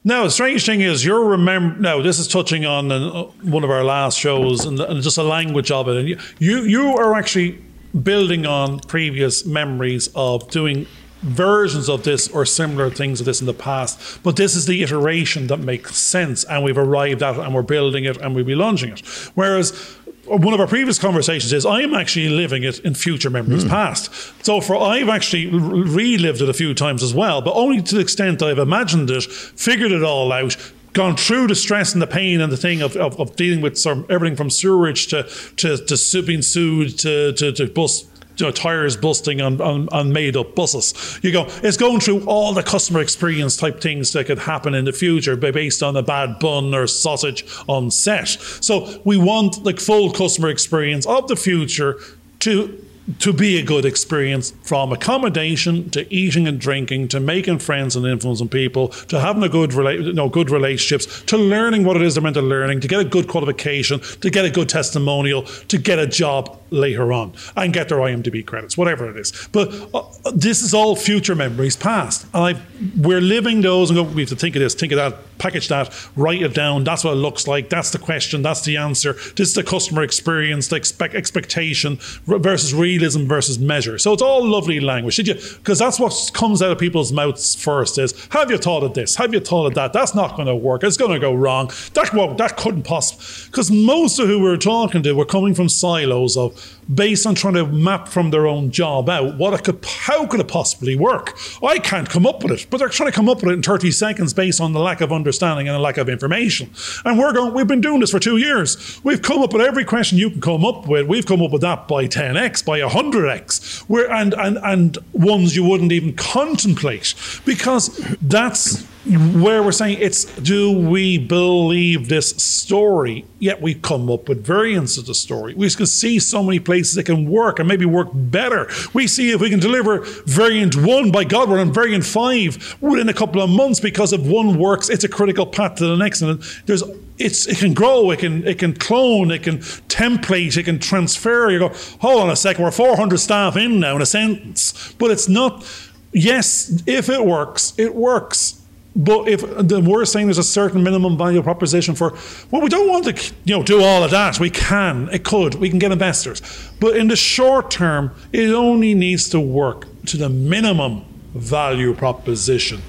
Now, 0.07 0.23
the 0.23 0.31
strange 0.31 0.65
thing 0.65 0.79
is, 0.79 1.03
you're 1.03 1.21
remember. 1.21 1.81
Now, 1.81 2.01
this 2.01 2.17
is 2.17 2.29
touching 2.29 2.65
on 2.65 2.89
uh, 2.93 3.23
one 3.41 3.65
of 3.65 3.69
our 3.69 3.83
last 3.83 4.17
shows 4.17 4.63
and, 4.63 4.79
and 4.79 5.01
just 5.01 5.17
a 5.17 5.23
language 5.23 5.69
of 5.69 5.89
it. 5.89 5.97
And 5.97 6.07
you, 6.07 6.17
you, 6.39 6.61
you 6.61 6.97
are 6.97 7.13
actually 7.13 7.61
building 8.03 8.45
on 8.45 8.79
previous 8.79 9.45
memories 9.45 10.07
of 10.15 10.49
doing 10.49 10.87
versions 11.21 11.89
of 11.89 12.03
this 12.03 12.27
or 12.29 12.45
similar 12.45 12.89
things 12.89 13.19
of 13.19 13.25
this 13.25 13.41
in 13.41 13.47
the 13.47 13.53
past. 13.53 14.21
But 14.23 14.35
this 14.35 14.55
is 14.55 14.65
the 14.65 14.83
iteration 14.83 15.47
that 15.47 15.57
makes 15.57 15.97
sense, 15.97 16.43
and 16.43 16.63
we've 16.63 16.77
arrived 16.77 17.23
at 17.23 17.35
it, 17.35 17.41
and 17.41 17.53
we're 17.53 17.63
building 17.63 18.05
it, 18.05 18.17
and 18.17 18.35
we'll 18.35 18.45
be 18.45 18.55
launching 18.55 18.91
it. 18.91 18.99
Whereas 19.35 19.97
one 20.27 20.53
of 20.53 20.59
our 20.59 20.67
previous 20.67 20.99
conversations 20.99 21.53
is 21.53 21.65
I 21.65 21.81
am 21.81 21.93
actually 21.93 22.29
living 22.29 22.63
it 22.63 22.79
in 22.79 22.93
future 22.93 23.29
memories 23.29 23.63
mm. 23.63 23.69
past. 23.69 24.11
So 24.45 24.59
for 24.61 24.75
I've 24.75 25.09
actually 25.09 25.47
relived 25.47 26.41
it 26.41 26.49
a 26.49 26.53
few 26.53 26.73
times 26.73 27.01
as 27.01 27.13
well, 27.13 27.41
but 27.41 27.53
only 27.53 27.81
to 27.81 27.95
the 27.95 28.01
extent 28.01 28.41
I've 28.41 28.59
imagined 28.59 29.09
it, 29.09 29.23
figured 29.23 29.91
it 29.91 30.03
all 30.03 30.31
out, 30.31 30.57
gone 30.93 31.15
through 31.15 31.47
the 31.47 31.55
stress 31.55 31.93
and 31.93 32.01
the 32.01 32.07
pain 32.07 32.41
and 32.41 32.51
the 32.51 32.57
thing 32.57 32.81
of, 32.81 32.95
of, 32.97 33.19
of 33.19 33.35
dealing 33.35 33.61
with 33.61 33.77
some, 33.77 34.05
everything 34.09 34.35
from 34.35 34.49
sewerage 34.49 35.07
to 35.07 35.23
to, 35.57 35.77
to 35.77 36.21
being 36.23 36.41
sued 36.41 36.97
to, 36.99 37.31
to, 37.33 37.51
to 37.51 37.67
bus 37.67 38.03
you 38.37 38.45
know, 38.45 38.51
tires 38.51 38.95
busting 38.95 39.41
on, 39.41 39.59
on, 39.61 39.89
on, 39.89 40.13
made 40.13 40.37
up 40.37 40.55
buses. 40.55 41.19
You 41.23 41.31
go, 41.31 41.45
it's 41.63 41.77
going 41.77 41.99
through 41.99 42.25
all 42.25 42.53
the 42.53 42.63
customer 42.63 43.01
experience 43.01 43.57
type 43.57 43.81
things 43.81 44.13
that 44.13 44.25
could 44.25 44.39
happen 44.39 44.73
in 44.73 44.85
the 44.85 44.93
future 44.93 45.35
based 45.35 45.81
on 45.83 45.95
a 45.95 46.03
bad 46.03 46.39
bun 46.39 46.73
or 46.73 46.87
sausage 46.87 47.45
on 47.67 47.91
set. 47.91 48.27
So 48.27 49.01
we 49.03 49.17
want 49.17 49.63
like 49.63 49.79
full 49.79 50.11
customer 50.11 50.49
experience 50.49 51.05
of 51.05 51.27
the 51.27 51.35
future 51.35 51.99
to 52.39 52.86
to 53.19 53.31
be 53.31 53.57
a 53.57 53.63
good 53.63 53.85
experience 53.85 54.51
from 54.63 54.91
accommodation 54.91 55.89
to 55.91 56.13
eating 56.13 56.47
and 56.47 56.59
drinking 56.59 57.07
to 57.07 57.19
making 57.19 57.59
friends 57.59 57.95
and 57.95 58.05
influencing 58.05 58.49
people 58.49 58.89
to 58.89 59.19
having 59.19 59.43
a 59.43 59.49
good 59.49 59.71
rela- 59.71 60.03
you 60.03 60.13
know, 60.13 60.27
good 60.27 60.49
relationships 60.49 61.23
to 61.23 61.37
learning 61.37 61.85
what 61.85 61.95
it 61.95 62.01
is 62.01 62.15
they're 62.15 62.21
meant 62.21 62.33
to 62.33 62.41
learning 62.41 62.81
to 62.81 62.87
get 62.87 62.99
a 62.99 63.05
good 63.05 63.27
qualification 63.27 63.99
to 63.99 64.29
get 64.29 64.43
a 64.43 64.49
good 64.49 64.67
testimonial 64.67 65.43
to 65.43 65.77
get 65.77 65.99
a 65.99 66.07
job 66.07 66.59
later 66.69 67.13
on 67.13 67.33
and 67.55 67.73
get 67.73 67.87
their 67.87 67.99
IMDb 67.99 68.45
credits 68.45 68.77
whatever 68.77 69.09
it 69.09 69.17
is. 69.17 69.47
But 69.53 69.73
uh, 69.93 70.03
this 70.35 70.61
is 70.61 70.73
all 70.73 70.95
future 70.95 71.35
memories 71.35 71.77
past. 71.77 72.25
And 72.33 72.57
i 72.57 72.61
we're 72.97 73.21
living 73.21 73.61
those 73.61 73.89
and 73.89 73.97
go, 73.97 74.03
we 74.03 74.21
have 74.21 74.29
to 74.29 74.35
think 74.35 74.55
of 74.55 74.61
this 74.61 74.75
think 74.75 74.91
of 74.91 74.97
that 74.97 75.37
package 75.37 75.69
that 75.69 75.93
write 76.15 76.41
it 76.41 76.53
down. 76.53 76.83
That's 76.83 77.03
what 77.03 77.13
it 77.13 77.17
looks 77.17 77.47
like. 77.47 77.69
That's 77.69 77.91
the 77.91 77.99
question. 77.99 78.41
That's 78.41 78.63
the 78.65 78.77
answer. 78.77 79.13
This 79.13 79.49
is 79.49 79.53
the 79.53 79.63
customer 79.63 80.03
experience 80.03 80.67
the 80.67 80.75
expect- 80.75 81.15
expectation 81.15 81.97
versus 82.25 82.73
real 82.73 82.96
realism 82.97 83.27
versus 83.27 83.59
measure. 83.59 83.97
So 83.97 84.13
it's 84.13 84.21
all 84.21 84.45
lovely 84.45 84.79
language. 84.79 85.19
You? 85.19 85.33
Because 85.35 85.79
that's 85.79 85.99
what 85.99 86.13
comes 86.33 86.61
out 86.61 86.71
of 86.71 86.79
people's 86.79 87.11
mouths 87.11 87.55
first 87.55 87.97
is, 87.97 88.27
have 88.31 88.49
you 88.49 88.57
thought 88.57 88.83
of 88.83 88.93
this? 88.93 89.15
Have 89.15 89.33
you 89.33 89.39
thought 89.39 89.67
of 89.67 89.75
that? 89.75 89.93
That's 89.93 90.15
not 90.15 90.35
going 90.35 90.47
to 90.47 90.55
work. 90.55 90.83
It's 90.83 90.97
going 90.97 91.11
to 91.11 91.19
go 91.19 91.33
wrong. 91.33 91.71
That, 91.93 92.13
well, 92.13 92.33
that 92.35 92.57
couldn't 92.57 92.83
possibly. 92.83 93.47
Because 93.47 93.69
most 93.71 94.19
of 94.19 94.27
who 94.27 94.39
we 94.39 94.49
were 94.49 94.57
talking 94.57 95.03
to 95.03 95.13
were 95.13 95.25
coming 95.25 95.53
from 95.53 95.69
silos 95.69 96.37
of 96.37 96.77
based 96.93 97.25
on 97.27 97.35
trying 97.35 97.55
to 97.55 97.65
map 97.67 98.07
from 98.07 98.31
their 98.31 98.47
own 98.47 98.71
job 98.71 99.09
out 99.09 99.37
what 99.37 99.53
it 99.53 99.63
could, 99.63 99.83
how 99.85 100.25
could 100.25 100.39
it 100.39 100.47
possibly 100.47 100.95
work? 100.95 101.37
I 101.61 101.79
can't 101.79 102.09
come 102.09 102.25
up 102.25 102.43
with 102.43 102.51
it, 102.53 102.67
but 102.69 102.77
they're 102.77 102.89
trying 102.89 103.11
to 103.11 103.15
come 103.15 103.29
up 103.29 103.41
with 103.41 103.51
it 103.51 103.53
in 103.53 103.61
30 103.61 103.91
seconds 103.91 104.33
based 104.33 104.61
on 104.61 104.71
the 104.71 104.79
lack 104.79 105.01
of 105.01 105.11
understanding 105.11 105.67
and 105.67 105.75
the 105.75 105.79
lack 105.79 105.97
of 105.97 106.09
information. 106.09 106.69
And 107.03 107.19
we're 107.19 107.33
going, 107.33 107.53
we've 107.53 107.67
been 107.67 107.81
doing 107.81 107.99
this 107.99 108.11
for 108.11 108.19
two 108.19 108.37
years. 108.37 109.01
We've 109.03 109.21
come 109.21 109.41
up 109.41 109.53
with 109.53 109.61
every 109.61 109.85
question 109.85 110.17
you 110.17 110.29
can 110.29 110.41
come 110.41 110.65
up 110.65 110.87
with. 110.87 111.07
We've 111.07 111.25
come 111.25 111.41
up 111.41 111.51
with 111.51 111.61
that 111.61 111.87
by 111.87 112.07
10x, 112.07 112.65
by 112.65 112.79
100x, 112.87 113.81
where, 113.81 114.11
and, 114.11 114.33
and, 114.33 114.57
and 114.63 114.97
ones 115.13 115.55
you 115.55 115.63
wouldn't 115.63 115.91
even 115.91 116.13
contemplate 116.13 117.13
because 117.45 117.95
that's 118.21 118.85
where 119.07 119.63
we're 119.63 119.71
saying 119.71 119.97
it's 120.01 120.25
do 120.25 120.71
we 120.71 121.17
believe 121.17 122.09
this 122.09 122.31
story? 122.31 123.25
Yet 123.39 123.61
we 123.61 123.75
come 123.75 124.09
up 124.09 124.27
with 124.27 124.45
variants 124.45 124.97
of 124.97 125.05
the 125.05 125.13
story. 125.13 125.53
We 125.53 125.69
can 125.69 125.85
see 125.85 126.19
so 126.19 126.43
many 126.43 126.59
places 126.59 126.95
that 126.95 127.05
can 127.05 127.29
work 127.29 127.59
and 127.59 127.67
maybe 127.67 127.85
work 127.85 128.09
better. 128.13 128.69
We 128.93 129.07
see 129.07 129.31
if 129.31 129.39
we 129.39 129.49
can 129.49 129.59
deliver 129.59 130.01
variant 130.25 130.75
one, 130.75 131.11
by 131.11 131.23
God, 131.23 131.49
we're 131.49 131.59
on 131.59 131.71
variant 131.71 132.05
five 132.05 132.77
within 132.81 133.07
a 133.07 133.13
couple 133.13 133.41
of 133.41 133.49
months 133.49 133.79
because 133.79 134.11
if 134.11 134.21
one 134.21 134.59
works, 134.59 134.89
it's 134.89 135.03
a 135.03 135.09
critical 135.09 135.45
path 135.45 135.75
to 135.75 135.85
the 135.85 135.95
next. 135.95 136.21
And 136.21 136.41
there's 136.65 136.83
it's 137.17 137.47
it 137.47 137.57
can 137.57 137.73
grow, 137.73 138.11
it 138.11 138.19
can 138.19 138.45
it 138.45 138.59
can 138.59 138.73
clone, 138.73 139.31
it 139.31 139.43
can 139.43 139.59
template, 139.59 140.57
it 140.57 140.63
can 140.63 140.79
transfer. 140.79 141.49
You 141.49 141.59
go, 141.59 141.69
hold 142.01 142.21
on 142.21 142.29
a 142.29 142.35
second, 142.35 142.63
we're 142.63 142.71
400 142.71 143.17
staff 143.17 143.55
in 143.55 143.79
now 143.79 143.95
in 143.95 144.01
a 144.01 144.05
sentence, 144.05 144.93
but 144.93 145.11
it's 145.11 145.29
not. 145.29 145.65
Yes, 146.13 146.81
if 146.87 147.09
it 147.09 147.25
works, 147.25 147.73
it 147.77 147.93
works 147.93 148.56
but 148.97 149.27
if 149.27 149.41
the, 149.41 149.79
we're 149.79 150.05
saying 150.05 150.25
there's 150.25 150.39
a 150.39 150.43
certain 150.43 150.83
minimum 150.83 151.17
value 151.17 151.43
proposition 151.43 151.93
for, 151.93 152.17
well, 152.49 152.63
we 152.63 152.69
don't 152.69 152.89
want 152.89 153.05
to, 153.05 153.33
you 153.45 153.55
know, 153.55 153.63
do 153.63 153.83
all 153.83 154.03
of 154.03 154.09
that. 154.11 154.39
We 154.39 154.49
can, 154.49 155.07
it 155.13 155.23
could, 155.23 155.55
we 155.55 155.69
can 155.69 155.77
get 155.77 155.91
investors, 155.91 156.41
but 156.79 156.97
in 156.97 157.07
the 157.07 157.15
short 157.15 157.69
term, 157.69 158.11
it 158.33 158.49
only 158.49 158.95
needs 158.95 159.29
to 159.29 159.39
work 159.39 159.85
to 160.07 160.17
the 160.17 160.29
minimum 160.29 161.05
value 161.35 161.93
proposition. 161.93 162.81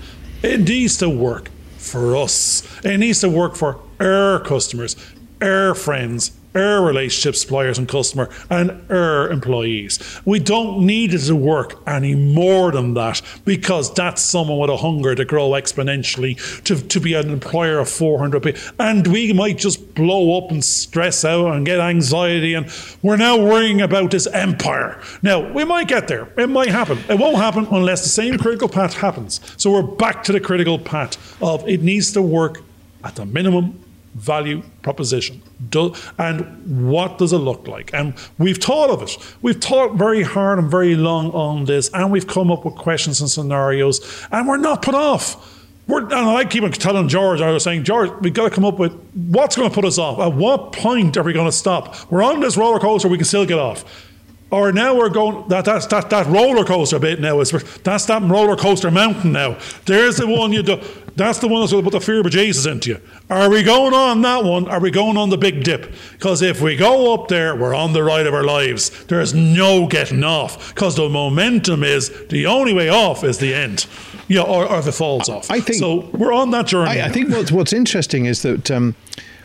It 0.42 0.60
needs 0.60 0.96
to 0.98 1.10
work 1.10 1.50
for 1.76 2.16
us. 2.16 2.62
It 2.84 2.96
needs 2.98 3.20
to 3.20 3.28
work 3.28 3.54
for 3.54 3.80
our 4.00 4.40
customers, 4.40 4.96
our 5.42 5.74
friends, 5.74 6.37
our 6.58 6.82
relationship 6.82 7.36
suppliers 7.36 7.78
and 7.78 7.88
customer 7.88 8.28
and 8.50 8.70
our 8.90 9.30
employees. 9.30 9.98
We 10.24 10.38
don't 10.38 10.84
need 10.84 11.14
it 11.14 11.20
to 11.20 11.36
work 11.36 11.80
any 11.86 12.14
more 12.14 12.72
than 12.72 12.94
that 12.94 13.22
because 13.44 13.92
that's 13.94 14.22
someone 14.22 14.58
with 14.58 14.70
a 14.70 14.76
hunger 14.76 15.14
to 15.14 15.24
grow 15.24 15.50
exponentially, 15.50 16.62
to, 16.64 16.76
to 16.80 17.00
be 17.00 17.14
an 17.14 17.30
employer 17.30 17.78
of 17.78 17.88
400 17.88 18.42
people. 18.42 18.60
And 18.78 19.06
we 19.06 19.32
might 19.32 19.58
just 19.58 19.94
blow 19.94 20.38
up 20.38 20.50
and 20.50 20.64
stress 20.64 21.24
out 21.24 21.54
and 21.54 21.64
get 21.64 21.80
anxiety. 21.80 22.54
And 22.54 22.70
we're 23.02 23.16
now 23.16 23.36
worrying 23.36 23.80
about 23.80 24.10
this 24.10 24.26
empire. 24.28 25.00
Now, 25.22 25.52
we 25.52 25.64
might 25.64 25.88
get 25.88 26.08
there. 26.08 26.28
It 26.36 26.48
might 26.48 26.68
happen. 26.68 26.98
It 27.08 27.18
won't 27.18 27.36
happen 27.36 27.66
unless 27.70 28.02
the 28.02 28.08
same 28.08 28.38
critical 28.38 28.68
path 28.68 28.94
happens. 28.94 29.40
So 29.56 29.70
we're 29.72 29.82
back 29.82 30.22
to 30.24 30.32
the 30.32 30.40
critical 30.40 30.78
path 30.78 31.40
of 31.42 31.68
it 31.68 31.82
needs 31.82 32.12
to 32.12 32.22
work 32.22 32.62
at 33.04 33.14
the 33.16 33.24
minimum 33.24 33.78
value 34.18 34.62
proposition. 34.82 35.42
Do, 35.70 35.94
and 36.18 36.90
what 36.90 37.18
does 37.18 37.32
it 37.32 37.38
look 37.38 37.66
like? 37.66 37.92
And 37.94 38.14
we've 38.38 38.58
thought 38.58 38.90
of 38.90 39.02
it. 39.02 39.16
We've 39.42 39.60
thought 39.60 39.94
very 39.94 40.22
hard 40.22 40.58
and 40.58 40.70
very 40.70 40.94
long 40.94 41.30
on 41.32 41.64
this, 41.64 41.90
and 41.94 42.10
we've 42.10 42.26
come 42.26 42.50
up 42.50 42.64
with 42.64 42.74
questions 42.74 43.20
and 43.20 43.30
scenarios, 43.30 44.26
and 44.30 44.46
we're 44.46 44.56
not 44.56 44.82
put 44.82 44.94
off. 44.94 45.54
We're, 45.86 46.02
and 46.02 46.12
I 46.14 46.44
keep 46.44 46.70
telling 46.74 47.08
George, 47.08 47.40
I 47.40 47.50
was 47.50 47.64
saying, 47.64 47.84
George, 47.84 48.10
we've 48.20 48.34
got 48.34 48.50
to 48.50 48.54
come 48.54 48.66
up 48.66 48.78
with 48.78 48.92
what's 49.14 49.56
going 49.56 49.70
to 49.70 49.74
put 49.74 49.86
us 49.86 49.98
off. 49.98 50.18
At 50.18 50.34
what 50.34 50.72
point 50.72 51.16
are 51.16 51.22
we 51.22 51.32
going 51.32 51.46
to 51.46 51.52
stop? 51.52 52.10
We're 52.10 52.22
on 52.22 52.40
this 52.40 52.58
roller 52.58 52.78
coaster, 52.78 53.08
we 53.08 53.16
can 53.16 53.24
still 53.24 53.46
get 53.46 53.58
off. 53.58 54.07
Or 54.50 54.72
now 54.72 54.96
we're 54.96 55.10
going 55.10 55.46
that 55.48 55.66
that's 55.66 55.86
that 55.86 56.08
that 56.08 56.26
roller 56.26 56.64
coaster 56.64 56.98
bit 56.98 57.20
now 57.20 57.40
is 57.40 57.50
that's 57.82 58.06
that 58.06 58.22
roller 58.22 58.56
coaster 58.56 58.90
mountain 58.90 59.32
now. 59.32 59.58
There's 59.84 60.16
the 60.16 60.26
one 60.26 60.52
you 60.52 60.62
do 60.62 60.80
That's 61.16 61.38
the 61.38 61.48
one 61.48 61.60
that's 61.60 61.72
going 61.72 61.84
to 61.84 61.90
put 61.90 61.98
the 61.98 62.04
fear 62.04 62.20
of 62.20 62.30
Jesus 62.30 62.64
into 62.64 62.90
you. 62.90 63.00
Are 63.28 63.50
we 63.50 63.62
going 63.62 63.92
on 63.92 64.22
that 64.22 64.44
one? 64.44 64.66
Are 64.68 64.80
we 64.80 64.90
going 64.90 65.18
on 65.18 65.28
the 65.28 65.36
big 65.36 65.64
dip? 65.64 65.92
Because 66.12 66.40
if 66.40 66.62
we 66.62 66.76
go 66.76 67.12
up 67.12 67.28
there, 67.28 67.54
we're 67.54 67.74
on 67.74 67.92
the 67.92 68.02
ride 68.02 68.26
of 68.26 68.32
our 68.32 68.44
lives. 68.44 69.04
There's 69.04 69.34
no 69.34 69.86
getting 69.86 70.24
off 70.24 70.74
because 70.74 70.96
the 70.96 71.10
momentum 71.10 71.84
is 71.84 72.10
the 72.28 72.46
only 72.46 72.72
way 72.72 72.88
off 72.88 73.24
is 73.24 73.38
the 73.38 73.52
end. 73.52 73.86
Yeah, 74.28 74.42
or, 74.42 74.66
or 74.66 74.78
if 74.78 74.86
it 74.86 74.92
falls 74.92 75.28
off. 75.28 75.50
I 75.50 75.60
think 75.60 75.78
so. 75.78 76.08
We're 76.14 76.32
on 76.32 76.52
that 76.52 76.66
journey. 76.68 77.00
I, 77.00 77.06
I 77.06 77.08
think 77.10 77.28
what's 77.30 77.52
what's 77.52 77.74
interesting 77.74 78.24
is 78.24 78.40
that 78.42 78.70
um, 78.70 78.94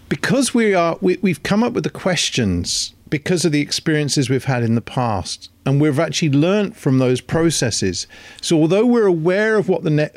because 0.07 0.53
we 0.53 0.73
are 0.73 0.97
we, 1.01 1.17
we've 1.21 1.43
come 1.43 1.61
up 1.61 1.73
with 1.73 1.83
the 1.83 1.89
questions 1.89 2.93
because 3.13 3.45
of 3.45 3.52
the 3.52 3.62
experiences 3.62 4.28
we've 4.28 4.45
had 4.45 4.63
in 4.63 4.73
the 4.73 4.82
past. 4.82 5.52
And 5.67 5.80
we've 5.80 5.99
actually 5.99 6.32
learnt 6.32 6.76
from 6.76 6.97
those 6.97 7.21
processes. 7.21 8.08
So 8.41 8.60
although 8.60 8.88
we're 8.88 9.06
aware 9.06 9.56
of 9.56 9.69
what 9.69 9.84
the 9.84 9.91
ne- 9.91 10.10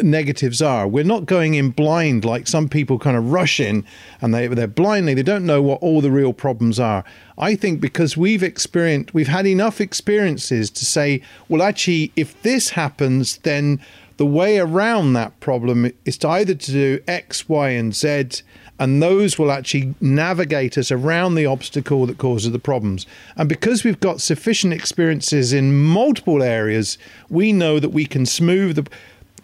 negatives 0.00 0.62
are 0.62 0.86
we're 0.86 1.02
not 1.02 1.26
going 1.26 1.54
in 1.54 1.70
blind 1.70 2.24
like 2.24 2.46
some 2.46 2.68
people 2.68 2.96
kind 3.00 3.16
of 3.16 3.32
rush 3.32 3.58
in 3.58 3.84
and 4.20 4.32
they, 4.32 4.46
they're 4.46 4.68
blindly 4.68 5.14
they 5.14 5.24
don't 5.24 5.44
know 5.44 5.60
what 5.60 5.82
all 5.82 6.00
the 6.00 6.12
real 6.12 6.32
problems 6.32 6.78
are. 6.78 7.02
I 7.36 7.56
think 7.56 7.80
because 7.80 8.16
we've 8.16 8.44
experienced 8.44 9.12
we've 9.12 9.26
had 9.26 9.48
enough 9.48 9.80
experiences 9.80 10.70
to 10.70 10.86
say 10.86 11.22
well 11.48 11.60
actually 11.60 12.12
if 12.14 12.40
this 12.42 12.70
happens 12.70 13.38
then 13.38 13.80
the 14.16 14.26
way 14.26 14.58
around 14.58 15.12
that 15.14 15.38
problem 15.40 15.90
is 16.04 16.18
to 16.18 16.28
either 16.28 16.54
to 16.54 16.72
do 16.72 17.00
x 17.06 17.48
y 17.48 17.70
and 17.70 17.94
z 17.94 18.42
and 18.78 19.02
those 19.02 19.38
will 19.38 19.52
actually 19.52 19.94
navigate 20.00 20.76
us 20.76 20.90
around 20.90 21.34
the 21.34 21.46
obstacle 21.46 22.06
that 22.06 22.18
causes 22.18 22.50
the 22.50 22.58
problems. 22.58 23.06
And 23.36 23.48
because 23.48 23.84
we've 23.84 24.00
got 24.00 24.20
sufficient 24.20 24.72
experiences 24.72 25.52
in 25.52 25.84
multiple 25.84 26.42
areas, 26.42 26.98
we 27.30 27.52
know 27.52 27.78
that 27.78 27.90
we 27.90 28.04
can 28.06 28.26
smooth 28.26 28.76
the 28.76 28.86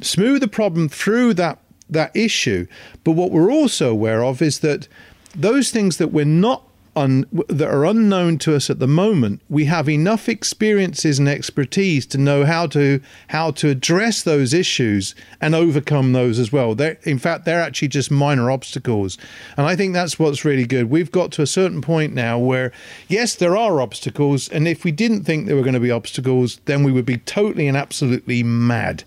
smooth 0.03 0.41
the 0.41 0.49
problem 0.49 0.89
through 0.89 1.35
that 1.35 1.59
that 1.89 2.15
issue. 2.17 2.67
But 3.05 3.13
what 3.13 3.31
we're 3.31 3.53
also 3.53 3.91
aware 3.91 4.25
of 4.25 4.43
is 4.43 4.61
that 4.61 4.89
those 5.35 5.71
things 5.71 5.99
that 5.99 6.09
we're 6.09 6.25
not 6.25 6.65
un, 7.01 7.27
that 7.49 7.69
are 7.69 7.85
unknown 7.85 8.39
to 8.39 8.55
us 8.55 8.71
at 8.71 8.79
the 8.79 8.87
moment, 8.87 9.41
we 9.49 9.65
have 9.65 9.89
enough 9.89 10.29
experiences 10.29 11.19
and 11.19 11.29
expertise 11.29 12.07
to 12.07 12.19
know 12.19 12.45
how 12.45 12.67
to 12.69 13.01
how 13.29 13.51
to 13.53 13.69
address 13.69 14.23
those 14.23 14.55
issues 14.55 15.15
and 15.41 15.55
overcome 15.55 16.13
those 16.13 16.39
as 16.39 16.53
well. 16.53 16.75
They're, 16.75 16.99
in 17.03 17.19
fact, 17.19 17.45
they're 17.45 17.63
actually 17.63 17.89
just 17.89 18.11
minor 18.11 18.51
obstacles, 18.51 19.19
and 19.57 19.67
I 19.67 19.75
think 19.77 19.95
that's 19.95 20.19
what's 20.19 20.45
really 20.45 20.67
good. 20.67 20.91
We've 20.91 21.11
got 21.11 21.33
to 21.33 21.43
a 21.43 21.47
certain 21.47 21.81
point 21.81 22.15
now 22.15 22.39
where, 22.39 22.73
yes, 23.09 23.35
there 23.35 23.57
are 23.57 23.81
obstacles, 23.81 24.49
and 24.49 24.69
if 24.69 24.85
we 24.85 24.93
didn't 24.93 25.25
think 25.25 25.47
there 25.47 25.57
were 25.57 25.63
going 25.63 25.75
to 25.75 25.81
be 25.81 25.91
obstacles, 25.91 26.61
then 26.67 26.85
we 26.85 26.93
would 26.93 27.07
be 27.07 27.19
totally 27.19 27.67
and 27.67 27.77
absolutely 27.77 28.43
mad 28.43 29.05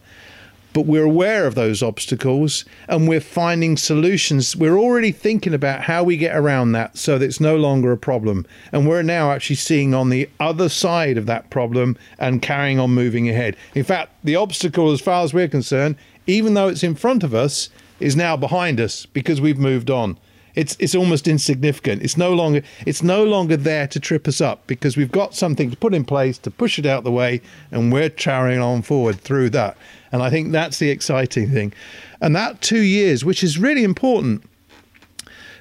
but 0.73 0.85
we're 0.85 1.05
aware 1.05 1.45
of 1.45 1.55
those 1.55 1.83
obstacles 1.83 2.65
and 2.87 3.07
we're 3.07 3.21
finding 3.21 3.77
solutions. 3.77 4.55
We're 4.55 4.77
already 4.77 5.11
thinking 5.11 5.53
about 5.53 5.83
how 5.83 6.03
we 6.03 6.17
get 6.17 6.35
around 6.35 6.71
that 6.73 6.97
so 6.97 7.17
that 7.17 7.25
it's 7.25 7.39
no 7.39 7.55
longer 7.55 7.91
a 7.91 7.97
problem. 7.97 8.45
And 8.71 8.87
we're 8.87 9.03
now 9.03 9.31
actually 9.31 9.57
seeing 9.57 9.93
on 9.93 10.09
the 10.09 10.29
other 10.39 10.69
side 10.69 11.17
of 11.17 11.27
that 11.27 11.49
problem 11.49 11.97
and 12.17 12.41
carrying 12.41 12.79
on 12.79 12.91
moving 12.91 13.29
ahead. 13.29 13.55
In 13.75 13.83
fact, 13.83 14.11
the 14.23 14.35
obstacle, 14.35 14.91
as 14.91 15.01
far 15.01 15.23
as 15.23 15.33
we're 15.33 15.47
concerned, 15.47 15.95
even 16.25 16.55
though 16.55 16.67
it's 16.67 16.83
in 16.83 16.95
front 16.95 17.23
of 17.23 17.35
us, 17.35 17.69
is 17.99 18.15
now 18.15 18.35
behind 18.35 18.79
us 18.79 19.05
because 19.05 19.39
we've 19.39 19.59
moved 19.59 19.89
on. 19.89 20.17
It's 20.55 20.75
it's 20.79 20.93
almost 20.93 21.27
insignificant. 21.27 22.03
It's 22.03 22.17
no 22.17 22.33
longer 22.33 22.61
it's 22.85 23.01
no 23.01 23.23
longer 23.23 23.57
there 23.57 23.87
to 23.87 23.99
trip 23.99 24.27
us 24.27 24.39
up 24.39 24.67
because 24.67 24.95
we've 24.95 25.11
got 25.11 25.33
something 25.33 25.71
to 25.71 25.77
put 25.77 25.95
in 25.95 26.05
place 26.05 26.37
to 26.39 26.51
push 26.51 26.77
it 26.77 26.85
out 26.85 27.03
the 27.03 27.11
way, 27.11 27.41
and 27.71 27.91
we're 27.91 28.09
carrying 28.09 28.61
on 28.61 28.83
forward 28.83 29.19
through 29.19 29.49
that. 29.51 29.75
And 30.13 30.21
I 30.21 30.29
think 30.29 30.51
that's 30.51 30.77
the 30.77 30.91
exciting 30.91 31.49
thing. 31.49 31.73
And 32.21 32.35
that 32.35 32.61
two 32.61 32.81
years, 32.81 33.25
which 33.25 33.43
is 33.43 33.57
really 33.57 33.83
important 33.83 34.47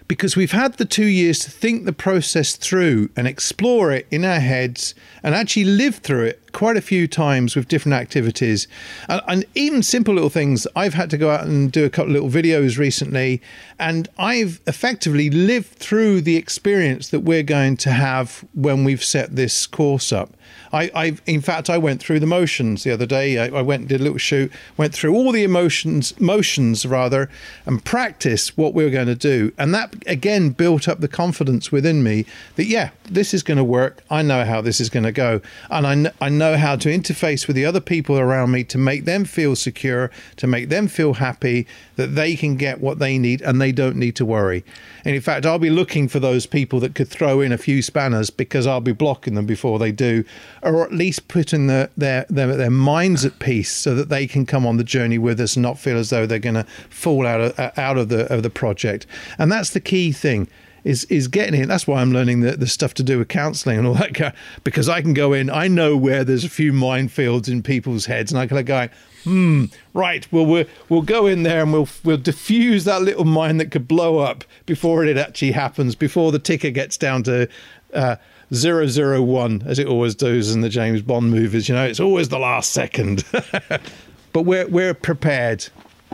because 0.06 0.36
we've 0.36 0.52
had 0.52 0.74
the 0.74 0.84
two 0.84 1.06
years 1.06 1.38
to 1.40 1.50
think 1.50 1.86
the 1.86 1.92
process 1.92 2.54
through 2.54 3.08
and 3.16 3.26
explore 3.26 3.92
it 3.92 4.06
in 4.10 4.26
our 4.26 4.40
heads 4.40 4.94
and 5.22 5.34
actually 5.34 5.64
live 5.64 5.96
through 5.96 6.26
it 6.26 6.41
quite 6.52 6.76
a 6.76 6.80
few 6.80 7.06
times 7.08 7.56
with 7.56 7.68
different 7.68 7.94
activities 7.94 8.68
and, 9.08 9.20
and, 9.28 9.44
even 9.54 9.82
simple 9.82 10.14
little 10.14 10.30
things. 10.30 10.66
I've 10.74 10.94
had 10.94 11.10
to 11.10 11.18
go 11.18 11.30
out 11.30 11.44
and 11.44 11.70
do 11.70 11.84
a 11.84 11.90
couple 11.90 12.16
of 12.16 12.22
little 12.22 12.42
videos 12.42 12.78
recently, 12.78 13.42
and 13.78 14.08
I've 14.18 14.60
effectively 14.66 15.30
lived 15.30 15.68
through 15.68 16.22
the 16.22 16.36
experience 16.36 17.08
that 17.08 17.20
we're 17.20 17.42
going 17.42 17.76
to 17.78 17.90
have 17.90 18.44
when 18.54 18.84
we've 18.84 19.04
set 19.04 19.36
this 19.36 19.66
course 19.66 20.12
up. 20.12 20.30
I, 20.72 20.90
I 20.94 21.16
in 21.26 21.40
fact, 21.40 21.68
I 21.68 21.78
went 21.78 22.00
through 22.00 22.20
the 22.20 22.26
motions 22.26 22.84
the 22.84 22.92
other 22.92 23.06
day. 23.06 23.38
I, 23.38 23.58
I 23.58 23.62
went 23.62 23.80
and 23.80 23.88
did 23.88 24.00
a 24.00 24.04
little 24.04 24.18
shoot, 24.18 24.50
went 24.76 24.94
through 24.94 25.14
all 25.14 25.32
the 25.32 25.44
emotions, 25.44 26.18
motions 26.18 26.86
rather, 26.86 27.28
and 27.66 27.84
practiced 27.84 28.56
what 28.56 28.74
we 28.74 28.84
were 28.84 28.90
going 28.90 29.06
to 29.06 29.14
do, 29.14 29.52
and 29.58 29.74
that 29.74 29.94
again 30.06 30.50
built 30.50 30.88
up 30.88 31.00
the 31.00 31.08
confidence 31.08 31.70
within 31.70 32.02
me 32.02 32.24
that 32.56 32.66
yeah, 32.66 32.90
this 33.04 33.34
is 33.34 33.42
going 33.42 33.58
to 33.58 33.64
work. 33.64 34.02
I 34.10 34.22
know 34.22 34.44
how 34.44 34.60
this 34.60 34.80
is 34.80 34.88
going 34.88 35.04
to 35.04 35.12
go, 35.12 35.40
and 35.70 36.08
I, 36.08 36.12
I 36.24 36.28
know 36.28 36.41
how 36.42 36.76
to 36.76 36.88
interface 36.88 37.46
with 37.46 37.56
the 37.56 37.64
other 37.64 37.80
people 37.80 38.18
around 38.18 38.50
me 38.50 38.64
to 38.64 38.78
make 38.78 39.04
them 39.04 39.24
feel 39.24 39.56
secure, 39.56 40.10
to 40.36 40.46
make 40.46 40.68
them 40.68 40.88
feel 40.88 41.14
happy 41.14 41.66
that 41.96 42.14
they 42.14 42.36
can 42.36 42.56
get 42.56 42.80
what 42.80 42.98
they 42.98 43.18
need 43.18 43.40
and 43.42 43.60
they 43.60 43.72
don't 43.72 43.96
need 43.96 44.16
to 44.16 44.24
worry. 44.24 44.64
And 45.04 45.14
in 45.14 45.20
fact, 45.20 45.46
I'll 45.46 45.58
be 45.58 45.70
looking 45.70 46.08
for 46.08 46.20
those 46.20 46.46
people 46.46 46.80
that 46.80 46.94
could 46.94 47.08
throw 47.08 47.40
in 47.40 47.52
a 47.52 47.58
few 47.58 47.82
spanners 47.82 48.30
because 48.30 48.66
I'll 48.66 48.80
be 48.80 48.92
blocking 48.92 49.34
them 49.34 49.46
before 49.46 49.78
they 49.78 49.92
do, 49.92 50.24
or 50.62 50.84
at 50.84 50.92
least 50.92 51.28
putting 51.28 51.66
the, 51.66 51.90
their, 51.96 52.26
their 52.28 52.56
their 52.56 52.70
minds 52.70 53.24
at 53.24 53.38
peace 53.38 53.72
so 53.72 53.94
that 53.94 54.08
they 54.08 54.26
can 54.26 54.46
come 54.46 54.66
on 54.66 54.76
the 54.76 54.84
journey 54.84 55.18
with 55.18 55.40
us 55.40 55.56
and 55.56 55.62
not 55.62 55.78
feel 55.78 55.96
as 55.96 56.10
though 56.10 56.26
they're 56.26 56.38
going 56.38 56.54
to 56.54 56.64
fall 56.90 57.26
out 57.26 57.40
of 57.40 57.78
out 57.78 57.98
of 57.98 58.08
the 58.08 58.32
of 58.32 58.42
the 58.42 58.50
project. 58.50 59.06
And 59.38 59.50
that's 59.50 59.70
the 59.70 59.80
key 59.80 60.12
thing 60.12 60.48
is 60.84 61.04
is 61.04 61.28
getting 61.28 61.60
it. 61.60 61.66
That's 61.66 61.86
why 61.86 62.00
I'm 62.00 62.12
learning 62.12 62.40
the, 62.40 62.56
the 62.56 62.66
stuff 62.66 62.94
to 62.94 63.02
do 63.02 63.18
with 63.18 63.28
counselling 63.28 63.78
and 63.78 63.86
all 63.86 63.94
that 63.94 64.14
kind. 64.14 64.34
Because 64.64 64.88
I 64.88 65.00
can 65.02 65.14
go 65.14 65.32
in, 65.32 65.50
I 65.50 65.68
know 65.68 65.96
where 65.96 66.24
there's 66.24 66.44
a 66.44 66.48
few 66.50 66.72
minefields 66.72 67.48
in 67.48 67.62
people's 67.62 68.06
heads, 68.06 68.32
and 68.32 68.40
I 68.40 68.46
can 68.46 68.64
go, 68.64 68.88
hmm, 69.24 69.66
right. 69.94 70.30
Well, 70.32 70.46
we'll 70.46 70.66
we'll 70.88 71.02
go 71.02 71.26
in 71.26 71.42
there 71.42 71.62
and 71.62 71.72
we'll 71.72 71.88
we'll 72.04 72.16
diffuse 72.16 72.84
that 72.84 73.02
little 73.02 73.24
mine 73.24 73.58
that 73.58 73.70
could 73.70 73.86
blow 73.86 74.18
up 74.18 74.44
before 74.66 75.04
it 75.04 75.16
actually 75.16 75.52
happens, 75.52 75.94
before 75.94 76.32
the 76.32 76.38
ticker 76.38 76.70
gets 76.70 76.96
down 76.96 77.22
to. 77.24 77.48
Uh, 77.92 78.16
001 78.50 79.62
as 79.64 79.78
it 79.78 79.86
always 79.86 80.14
does 80.14 80.54
in 80.54 80.60
the 80.60 80.68
James 80.68 81.00
Bond 81.00 81.30
movies 81.30 81.70
you 81.70 81.74
know 81.74 81.86
it's 81.86 82.00
always 82.00 82.28
the 82.28 82.38
last 82.38 82.72
second 82.72 83.24
but 84.34 84.42
we're 84.42 84.66
we're 84.68 84.92
prepared 84.92 85.66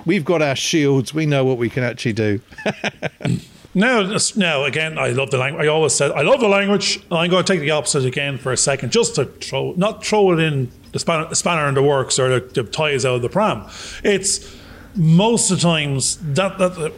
we've 0.07 0.25
got 0.25 0.41
our 0.41 0.55
shields 0.55 1.13
we 1.13 1.27
know 1.27 1.45
what 1.45 1.59
we 1.59 1.69
can 1.69 1.83
actually 1.83 2.13
do 2.13 2.41
Now, 3.75 4.17
now 4.35 4.65
again, 4.65 4.99
I 4.99 5.11
love 5.11 5.31
the 5.31 5.39
language. 5.39 5.67
I 5.67 5.69
always 5.69 5.95
said 5.95 6.11
I 6.13 6.23
love 6.23 6.41
the 6.41 6.49
language. 6.49 7.01
I'm 7.11 7.31
going 7.31 7.45
to 7.45 7.53
take 7.53 7.61
the 7.61 7.71
opposite 7.71 8.05
again 8.05 8.39
for 8.39 8.53
a 8.53 8.57
second, 8.57 8.93
just 8.93 9.15
to 9.17 9.27
throw, 9.27 9.75
not 9.77 10.05
throw 10.05 10.33
it 10.33 10.41
in 10.41 10.71
the 10.93 10.99
spanner, 10.99 11.35
spanner 11.35 11.69
in 11.69 11.75
the 11.75 11.83
works 11.83 12.19
or 12.19 12.41
the, 12.41 12.47
the 12.47 12.65
ties 12.65 13.05
out 13.05 13.17
of 13.17 13.23
the 13.23 13.29
pram. 13.29 13.67
It's 14.03 14.57
most 14.97 15.51
of 15.51 15.59
the 15.59 15.63
times 15.63 16.17
that 16.35 16.59
that. 16.59 16.75
The, 16.75 16.93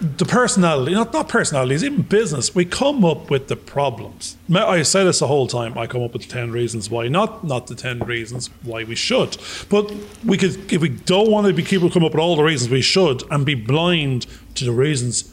the 0.00 0.24
personality, 0.24 0.92
not 0.92 1.12
not 1.12 1.28
personalities, 1.28 1.82
even 1.84 2.02
business, 2.02 2.54
we 2.54 2.64
come 2.64 3.04
up 3.04 3.30
with 3.30 3.46
the 3.46 3.56
problems. 3.56 4.36
I 4.52 4.82
say 4.82 5.04
this 5.04 5.20
the 5.20 5.28
whole 5.28 5.46
time. 5.46 5.78
I 5.78 5.86
come 5.86 6.02
up 6.02 6.12
with 6.12 6.22
the 6.22 6.28
ten 6.28 6.50
reasons 6.50 6.90
why, 6.90 7.08
not 7.08 7.44
not 7.44 7.68
the 7.68 7.74
ten 7.74 8.00
reasons 8.00 8.50
why 8.64 8.84
we 8.84 8.96
should. 8.96 9.36
But 9.70 9.94
we 10.24 10.36
could, 10.36 10.72
if 10.72 10.82
we 10.82 10.88
don't 10.90 11.30
want 11.30 11.46
to 11.46 11.52
be 11.54 11.62
people 11.62 11.90
come 11.90 12.04
up 12.04 12.12
with 12.12 12.20
all 12.20 12.36
the 12.36 12.42
reasons 12.42 12.70
we 12.70 12.82
should 12.82 13.22
and 13.30 13.46
be 13.46 13.54
blind 13.54 14.26
to 14.56 14.64
the 14.64 14.72
reasons 14.72 15.32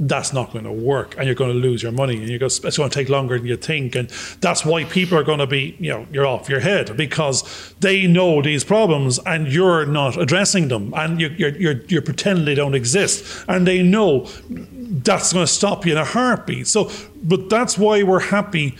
that's 0.00 0.32
not 0.32 0.50
going 0.52 0.64
to 0.64 0.72
work 0.72 1.14
and 1.16 1.26
you're 1.26 1.34
going 1.34 1.52
to 1.52 1.58
lose 1.58 1.82
your 1.82 1.92
money 1.92 2.16
and 2.16 2.28
you're 2.28 2.38
going 2.38 2.50
to, 2.50 2.66
it's 2.66 2.78
going 2.78 2.88
to 2.88 2.94
take 2.94 3.10
longer 3.10 3.38
than 3.38 3.46
you 3.46 3.56
think 3.56 3.94
and 3.94 4.08
that's 4.40 4.64
why 4.64 4.82
people 4.84 5.16
are 5.16 5.22
going 5.22 5.38
to 5.38 5.46
be 5.46 5.76
you 5.78 5.90
know 5.90 6.06
you're 6.10 6.26
off 6.26 6.48
your 6.48 6.60
head 6.60 6.96
because 6.96 7.74
they 7.80 8.06
know 8.06 8.40
these 8.40 8.64
problems 8.64 9.18
and 9.26 9.48
you're 9.48 9.84
not 9.84 10.16
addressing 10.16 10.68
them 10.68 10.92
and 10.96 11.20
you're, 11.20 11.32
you're, 11.32 11.56
you're, 11.56 11.82
you're 11.88 12.02
pretending 12.02 12.46
they 12.46 12.54
don't 12.54 12.74
exist 12.74 13.44
and 13.46 13.66
they 13.66 13.82
know 13.82 14.26
that's 14.48 15.32
going 15.32 15.46
to 15.46 15.52
stop 15.52 15.86
you 15.86 15.92
in 15.92 15.98
a 15.98 16.04
heartbeat. 16.04 16.66
So 16.66 16.90
but 17.22 17.50
that's 17.50 17.76
why 17.78 18.02
we're 18.02 18.20
happy. 18.20 18.76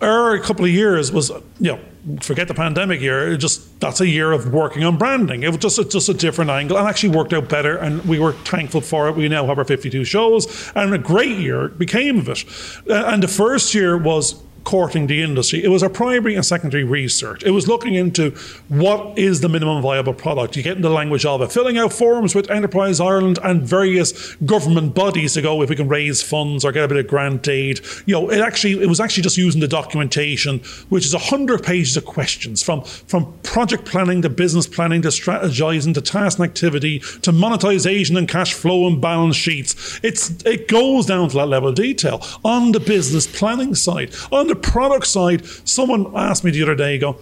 Our 0.00 0.38
couple 0.38 0.64
of 0.64 0.70
years 0.70 1.12
was 1.12 1.30
you 1.60 1.72
know 1.72 1.80
forget 2.20 2.48
the 2.48 2.54
pandemic 2.54 3.00
year. 3.00 3.36
just 3.36 3.80
that's 3.80 4.00
a 4.00 4.06
year 4.06 4.32
of 4.32 4.52
working 4.52 4.84
on 4.84 4.96
branding. 4.96 5.42
It 5.42 5.48
was 5.48 5.58
just 5.58 5.78
a, 5.78 5.84
just 5.84 6.08
a 6.08 6.14
different 6.14 6.50
angle, 6.50 6.76
and 6.76 6.88
actually 6.88 7.16
worked 7.16 7.32
out 7.32 7.48
better. 7.48 7.76
And 7.76 8.04
we 8.04 8.18
were 8.18 8.32
thankful 8.32 8.80
for 8.80 9.08
it. 9.08 9.16
We 9.16 9.28
now 9.28 9.46
have 9.46 9.58
our 9.58 9.64
52 9.64 10.04
shows, 10.04 10.72
and 10.74 10.92
a 10.94 10.98
great 10.98 11.38
year 11.38 11.68
became 11.68 12.18
of 12.18 12.28
it. 12.28 12.44
Uh, 12.88 13.04
and 13.06 13.22
the 13.22 13.28
first 13.28 13.74
year 13.74 13.96
was 13.96 14.42
courting 14.68 15.06
the 15.06 15.22
industry. 15.22 15.64
It 15.64 15.68
was 15.68 15.82
a 15.82 15.88
primary 15.88 16.34
and 16.34 16.44
secondary 16.44 16.84
research. 16.84 17.42
It 17.42 17.52
was 17.52 17.66
looking 17.66 17.94
into 17.94 18.32
what 18.68 19.18
is 19.18 19.40
the 19.40 19.48
minimum 19.48 19.80
viable 19.80 20.12
product. 20.12 20.58
You 20.58 20.62
get 20.62 20.76
in 20.76 20.82
the 20.82 20.90
language 20.90 21.24
of 21.24 21.40
it, 21.40 21.50
filling 21.50 21.78
out 21.78 21.90
forms 21.90 22.34
with 22.34 22.50
Enterprise 22.50 23.00
Ireland 23.00 23.38
and 23.42 23.62
various 23.62 24.34
government 24.34 24.94
bodies 24.94 25.32
to 25.32 25.40
go 25.40 25.62
if 25.62 25.70
we 25.70 25.76
can 25.76 25.88
raise 25.88 26.22
funds 26.22 26.66
or 26.66 26.72
get 26.72 26.84
a 26.84 26.88
bit 26.88 26.98
of 26.98 27.06
grant 27.06 27.48
aid. 27.48 27.80
You 28.04 28.12
know, 28.12 28.30
it 28.30 28.40
actually 28.42 28.82
it 28.82 28.88
was 28.90 29.00
actually 29.00 29.22
just 29.22 29.38
using 29.38 29.62
the 29.62 29.68
documentation, 29.68 30.58
which 30.90 31.06
is 31.06 31.14
hundred 31.14 31.62
pages 31.62 31.96
of 31.96 32.04
questions 32.04 32.62
from 32.62 32.82
from 32.82 33.32
project 33.44 33.86
planning 33.86 34.20
to 34.20 34.28
business 34.28 34.66
planning 34.66 35.00
to 35.00 35.08
strategizing 35.08 35.94
to 35.94 36.02
task 36.02 36.38
and 36.38 36.46
activity 36.46 36.98
to 37.22 37.32
monetization 37.32 38.18
and 38.18 38.28
cash 38.28 38.52
flow 38.52 38.86
and 38.86 39.00
balance 39.00 39.36
sheets. 39.36 39.98
It's 40.02 40.28
it 40.44 40.68
goes 40.68 41.06
down 41.06 41.30
to 41.30 41.36
that 41.36 41.46
level 41.46 41.70
of 41.70 41.74
detail 41.74 42.22
on 42.44 42.72
the 42.72 42.80
business 42.80 43.26
planning 43.26 43.74
side. 43.74 44.14
On 44.30 44.46
the 44.46 44.57
product 44.58 45.06
side, 45.06 45.44
someone 45.64 46.12
asked 46.14 46.44
me 46.44 46.50
the 46.50 46.62
other 46.62 46.74
day, 46.74 46.98
go, 46.98 47.18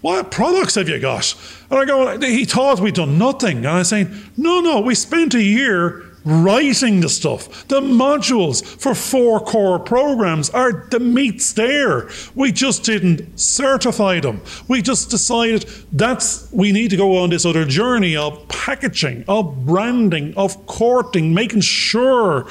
what 0.00 0.30
products 0.30 0.76
have 0.76 0.88
you 0.88 0.98
got? 0.98 1.34
And 1.70 1.80
I 1.80 1.84
go, 1.84 2.18
he 2.20 2.44
thought 2.44 2.80
we'd 2.80 2.94
done 2.94 3.18
nothing. 3.18 3.58
And 3.58 3.68
I'm 3.68 3.84
saying, 3.84 4.14
no, 4.36 4.60
no, 4.60 4.80
we 4.80 4.94
spent 4.94 5.34
a 5.34 5.42
year 5.42 6.04
writing 6.24 7.00
the 7.00 7.08
stuff. 7.08 7.66
The 7.68 7.80
modules 7.80 8.64
for 8.64 8.94
four 8.94 9.40
core 9.40 9.78
programs 9.78 10.50
are 10.50 10.86
the 10.90 11.00
meat's 11.00 11.52
there. 11.52 12.08
We 12.34 12.52
just 12.52 12.84
didn't 12.84 13.38
certify 13.38 14.20
them. 14.20 14.42
We 14.68 14.82
just 14.82 15.10
decided 15.10 15.62
that's 15.92 16.50
we 16.52 16.70
need 16.70 16.90
to 16.90 16.96
go 16.96 17.16
on 17.16 17.30
this 17.30 17.46
other 17.46 17.64
journey 17.64 18.16
of 18.16 18.46
packaging, 18.48 19.24
of 19.26 19.64
branding, 19.64 20.34
of 20.36 20.66
courting, 20.66 21.32
making 21.32 21.62
sure 21.62 22.46